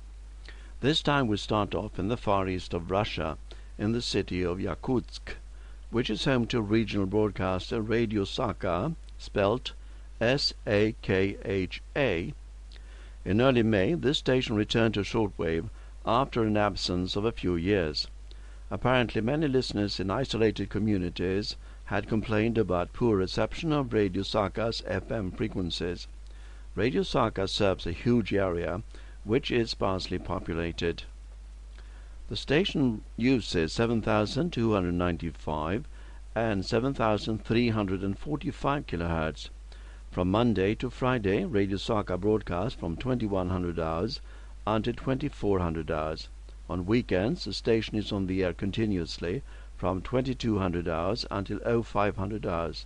This 0.80 1.02
time 1.02 1.26
we 1.26 1.36
start 1.36 1.74
off 1.74 1.98
in 1.98 2.08
the 2.08 2.16
far 2.16 2.48
east 2.48 2.74
of 2.74 2.90
Russia, 2.90 3.38
in 3.78 3.92
the 3.92 4.02
city 4.02 4.42
of 4.42 4.58
Yakutsk, 4.58 5.36
which 5.90 6.10
is 6.10 6.24
home 6.24 6.46
to 6.48 6.60
regional 6.60 7.06
broadcaster 7.06 7.80
Radio 7.80 8.24
Sakha, 8.24 8.94
spelt 9.18 9.72
S-A-K-H-A. 10.20 10.64
In 13.24 13.40
early 13.40 13.62
May, 13.62 13.94
this 13.94 14.18
station 14.18 14.56
returned 14.56 14.94
to 14.94 15.00
shortwave 15.00 15.70
after 16.04 16.42
an 16.42 16.56
absence 16.56 17.14
of 17.16 17.24
a 17.24 17.32
few 17.32 17.56
years. 17.56 18.08
Apparently, 18.70 19.22
many 19.22 19.48
listeners 19.48 19.98
in 19.98 20.10
isolated 20.10 20.68
communities 20.68 21.56
had 21.86 22.06
complained 22.06 22.58
about 22.58 22.92
poor 22.92 23.16
reception 23.16 23.72
of 23.72 23.94
Radio 23.94 24.22
Sakha's 24.22 24.82
FM 24.82 25.34
frequencies. 25.34 26.06
Radio 26.74 27.00
Sakha 27.02 27.48
serves 27.48 27.86
a 27.86 27.92
huge 27.92 28.34
area 28.34 28.82
which 29.24 29.50
is 29.50 29.70
sparsely 29.70 30.18
populated. 30.18 31.04
The 32.28 32.36
station 32.36 33.00
uses 33.16 33.72
7,295 33.72 35.88
and 36.34 36.64
7,345 36.64 38.86
kHz. 38.86 39.48
From 40.10 40.30
Monday 40.30 40.74
to 40.74 40.90
Friday, 40.90 41.46
Radio 41.46 41.78
Sakha 41.78 42.20
broadcasts 42.20 42.78
from 42.78 42.96
2100 42.96 43.80
hours 43.80 44.20
until 44.66 44.92
2400 44.92 45.90
hours. 45.90 46.28
On 46.68 46.84
weekends, 46.84 47.44
the 47.44 47.52
station 47.52 47.96
is 47.96 48.12
on 48.12 48.26
the 48.26 48.44
air 48.44 48.52
continuously 48.52 49.42
from 49.76 50.02
2200 50.02 50.86
hours 50.88 51.24
until 51.30 51.82
0500 51.82 52.44
hours. 52.44 52.84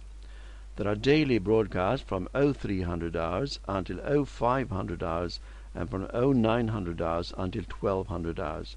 There 0.76 0.86
are 0.86 0.94
daily 0.94 1.38
broadcasts 1.38 2.06
from 2.06 2.28
0300 2.34 3.16
hours 3.16 3.58
until 3.66 4.24
0500 4.24 5.02
hours 5.02 5.40
and 5.74 5.90
from 5.90 6.06
0900 6.14 7.02
hours 7.02 7.32
until 7.36 7.64
1200 7.64 8.38
hours. 8.38 8.76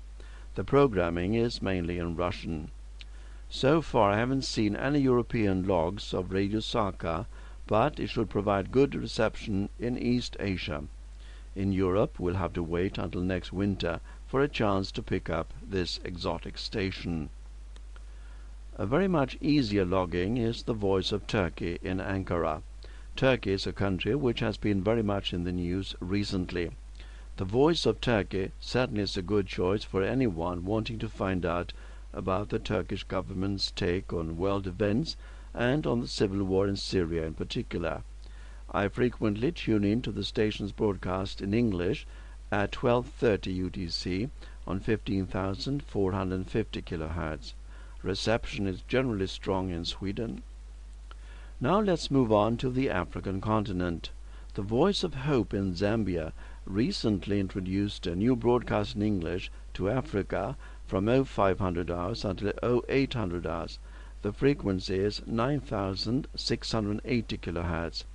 The 0.56 0.64
programming 0.64 1.36
is 1.36 1.62
mainly 1.62 2.00
in 2.00 2.16
Russian. 2.16 2.72
So 3.50 3.82
far 3.82 4.12
I 4.12 4.18
haven't 4.18 4.44
seen 4.44 4.76
any 4.76 5.00
European 5.00 5.68
logs 5.68 6.14
of 6.14 6.32
Radio 6.32 6.60
Sakha, 6.62 7.28
but 7.68 8.00
it 8.00 8.08
should 8.08 8.30
provide 8.30 8.72
good 8.72 8.96
reception 8.96 9.70
in 9.80 9.98
East 9.98 10.36
Asia. 10.40 10.86
In 11.56 11.72
Europe 11.72 12.20
we'll 12.20 12.36
have 12.36 12.54
to 12.54 12.64
wait 12.64 12.98
until 12.98 13.22
next 13.22 13.54
winter 13.54 14.00
for 14.36 14.42
a 14.42 14.50
chance 14.50 14.92
to 14.92 15.02
pick 15.02 15.30
up 15.30 15.54
this 15.66 15.98
exotic 16.04 16.58
station. 16.58 17.30
A 18.78 18.86
very 18.86 19.08
much 19.08 19.38
easier 19.40 19.86
logging 19.86 20.36
is 20.36 20.64
the 20.64 20.74
voice 20.74 21.14
of 21.14 21.26
Turkey 21.26 21.80
in 21.82 22.02
Ankara. 22.02 22.62
Turkey 23.16 23.54
is 23.54 23.66
a 23.66 23.72
country 23.72 24.14
which 24.14 24.42
has 24.42 24.58
been 24.58 24.84
very 24.84 25.02
much 25.02 25.32
in 25.32 25.46
the 25.46 25.54
news 25.54 25.96
recently. 26.02 26.72
The 27.38 27.46
voice 27.46 27.86
of 27.86 28.02
Turkey 28.02 28.52
certainly 28.60 29.04
is 29.04 29.16
a 29.16 29.22
good 29.22 29.48
choice 29.48 29.86
for 29.86 30.04
anyone 30.04 30.66
wanting 30.66 31.00
to 31.00 31.08
find 31.08 31.46
out 31.46 31.72
about 32.12 32.50
the 32.50 32.60
Turkish 32.60 33.06
government's 33.06 33.72
take 33.72 34.12
on 34.12 34.36
world 34.36 34.68
events 34.68 35.16
and 35.54 35.88
on 35.88 36.02
the 36.02 36.10
civil 36.10 36.44
war 36.44 36.68
in 36.68 36.76
Syria 36.76 37.26
in 37.26 37.36
particular. 37.36 38.04
I 38.70 38.90
frequently 38.90 39.54
tune 39.54 39.86
in 39.86 40.02
to 40.02 40.12
the 40.12 40.26
station's 40.26 40.74
broadcast 40.74 41.40
in 41.40 41.54
English 41.54 42.06
at 42.56 42.72
12:30 42.72 43.70
UTC 43.70 44.30
on 44.66 44.80
15,450 44.80 46.82
kHz. 46.82 47.54
Reception 48.02 48.66
is 48.66 48.82
generally 48.88 49.28
strong 49.28 49.72
in 49.72 49.84
Sweden. 49.84 50.42
Now 51.60 51.82
let's 51.82 52.10
move 52.10 52.32
on 52.32 52.56
to 52.56 52.70
the 52.70 52.90
African 52.90 53.42
continent. 53.42 54.12
The 54.54 54.62
Voice 54.62 55.04
of 55.04 55.16
Hope 55.16 55.54
in 55.54 55.74
Zambia 55.74 56.32
recently 56.66 57.42
introduced 57.42 58.08
a 58.08 58.16
new 58.16 58.38
broadcast 58.38 58.96
in 58.96 59.02
English 59.02 59.52
to 59.74 59.90
Africa 59.90 60.56
from 60.88 61.26
0500 61.26 61.92
hours 61.92 62.24
until 62.24 62.54
0800 62.64 63.46
hours. 63.46 63.80
The 64.22 64.32
frequency 64.32 64.96
is 64.96 65.22
9680 65.28 67.38
kHz. 67.38 68.06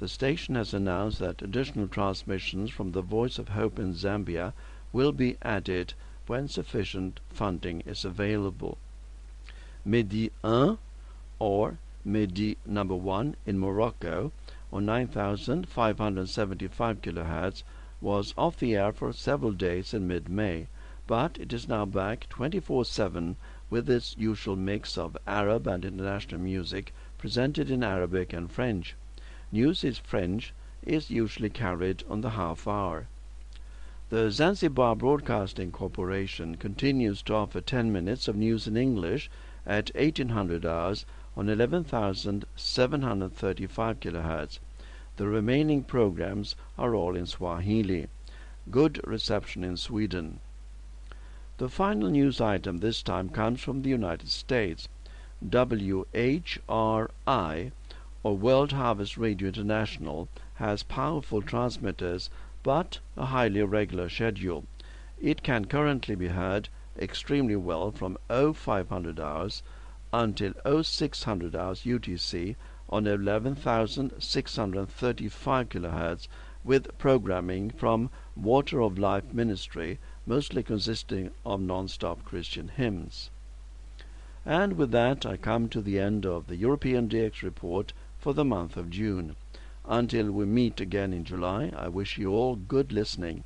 The 0.00 0.06
station 0.06 0.54
has 0.54 0.72
announced 0.72 1.18
that 1.18 1.42
additional 1.42 1.88
transmissions 1.88 2.70
from 2.70 2.92
the 2.92 3.02
Voice 3.02 3.36
of 3.36 3.48
Hope 3.48 3.80
in 3.80 3.94
Zambia 3.94 4.52
will 4.92 5.10
be 5.10 5.36
added 5.42 5.94
when 6.28 6.46
sufficient 6.46 7.18
funding 7.30 7.80
is 7.80 8.04
available. 8.04 8.78
Medi 9.84 10.30
1 10.42 10.78
or 11.40 11.78
Medi 12.04 12.58
number 12.64 12.94
1 12.94 13.34
in 13.44 13.58
Morocco 13.58 14.30
on 14.72 14.86
9575 14.86 15.96
kHz 17.02 17.64
was 18.00 18.34
off 18.38 18.56
the 18.56 18.76
air 18.76 18.92
for 18.92 19.12
several 19.12 19.50
days 19.50 19.92
in 19.92 20.06
mid-May, 20.06 20.68
but 21.08 21.36
it 21.40 21.52
is 21.52 21.66
now 21.66 21.84
back 21.84 22.28
24-7 22.30 23.34
with 23.68 23.90
its 23.90 24.16
usual 24.16 24.54
mix 24.54 24.96
of 24.96 25.16
Arab 25.26 25.66
and 25.66 25.84
international 25.84 26.40
music 26.40 26.94
presented 27.18 27.68
in 27.68 27.82
Arabic 27.82 28.32
and 28.32 28.52
French. 28.52 28.94
News 29.50 29.82
in 29.82 29.94
French 29.94 30.52
is 30.82 31.10
usually 31.10 31.48
carried 31.48 32.04
on 32.08 32.20
the 32.20 32.30
half 32.30 32.68
hour. 32.68 33.08
The 34.10 34.30
Zanzibar 34.30 34.94
Broadcasting 34.94 35.70
Corporation 35.70 36.56
continues 36.56 37.22
to 37.22 37.34
offer 37.34 37.62
10 37.62 37.90
minutes 37.90 38.28
of 38.28 38.36
news 38.36 38.66
in 38.66 38.76
English 38.76 39.30
at 39.66 39.90
1800 39.94 40.66
hours 40.66 41.06
on 41.36 41.48
11,735 41.48 44.00
kHz. 44.00 44.58
The 45.16 45.26
remaining 45.26 45.82
programs 45.82 46.54
are 46.78 46.94
all 46.94 47.16
in 47.16 47.26
Swahili. 47.26 48.06
Good 48.70 49.00
reception 49.06 49.64
in 49.64 49.76
Sweden. 49.76 50.38
The 51.56 51.68
final 51.68 52.10
news 52.10 52.40
item 52.40 52.78
this 52.78 53.02
time 53.02 53.30
comes 53.30 53.60
from 53.60 53.82
the 53.82 53.90
United 53.90 54.28
States. 54.28 54.86
WHRI, 55.44 56.12
or 58.22 58.36
World 58.36 58.72
Harvest 58.72 59.16
Radio 59.16 59.48
International, 59.48 60.28
has 60.54 60.82
powerful 60.82 61.40
transmitters 61.40 62.28
but 62.62 62.98
a 63.16 63.26
highly 63.26 63.60
irregular 63.60 64.08
schedule. 64.08 64.64
It 65.20 65.42
can 65.42 65.66
currently 65.66 66.14
be 66.14 66.28
heard 66.28 66.68
extremely 66.98 67.56
well 67.56 67.92
from 67.92 68.18
0500 68.28 69.20
hours 69.20 69.62
until 70.12 70.52
0600 70.82 71.54
hours 71.54 71.82
UTC 71.82 72.56
on 72.88 73.06
11,635 73.06 75.68
kHz 75.68 76.28
with 76.64 76.98
programming 76.98 77.70
from 77.70 78.10
Water 78.34 78.80
of 78.80 78.98
Life 78.98 79.32
Ministry, 79.32 80.00
mostly 80.26 80.62
consisting 80.62 81.30
of 81.46 81.60
non-stop 81.60 82.24
Christian 82.24 82.68
hymns. 82.68 83.30
And 84.44 84.74
with 84.74 84.90
that, 84.92 85.26
I 85.26 85.36
come 85.36 85.68
to 85.68 85.80
the 85.80 85.98
end 85.98 86.26
of 86.26 86.46
the 86.46 86.56
European 86.56 87.08
DX 87.08 87.42
report 87.42 87.92
for 88.28 88.34
the 88.34 88.44
month 88.44 88.76
of 88.76 88.90
June. 88.90 89.34
Until 89.86 90.30
we 90.30 90.44
meet 90.44 90.82
again 90.82 91.14
in 91.14 91.24
July, 91.24 91.72
I 91.74 91.88
wish 91.88 92.18
you 92.18 92.34
all 92.34 92.56
good 92.56 92.92
listening. 92.92 93.42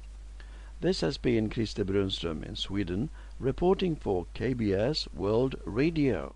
This 0.80 1.02
has 1.02 1.18
been 1.18 1.48
Christer 1.48 1.84
Brunström 1.84 2.44
in 2.44 2.56
Sweden, 2.56 3.08
reporting 3.38 3.94
for 3.94 4.26
KBS 4.34 5.06
World 5.14 5.54
Radio. 5.64 6.34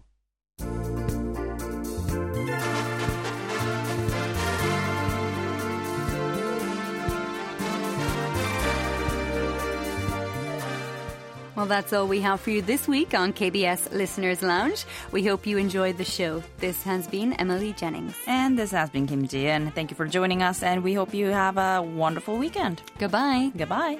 Well, 11.67 11.83
that's 11.83 11.93
all 11.93 12.07
we 12.07 12.21
have 12.21 12.41
for 12.41 12.51
you 12.51 12.63
this 12.63 12.87
week 12.87 13.13
on 13.13 13.33
KBS 13.33 13.91
Listeners 13.91 14.41
Lounge. 14.41 14.85
We 15.11 15.25
hope 15.25 15.49
you 15.49 15.59
enjoyed 15.59 15.99
the 15.99 16.05
show. 16.05 16.45
This 16.59 16.85
has 16.85 17.09
been 17.09 17.33
Emily 17.33 17.73
Jennings. 17.73 18.15
And 18.29 18.57
this 18.57 18.71
has 18.71 18.89
been 18.89 19.09
Kim 19.09 19.27
Ji, 19.27 19.49
and 19.49 19.75
thank 19.75 19.91
you 19.91 19.97
for 19.97 20.07
joining 20.07 20.45
us, 20.45 20.63
and 20.63 20.85
we 20.85 20.95
hope 20.95 21.13
you 21.13 21.27
have 21.27 21.57
a 21.59 21.83
wonderful 21.83 22.39
weekend. 22.39 22.83
Goodbye. 23.01 23.51
Goodbye. 23.57 23.99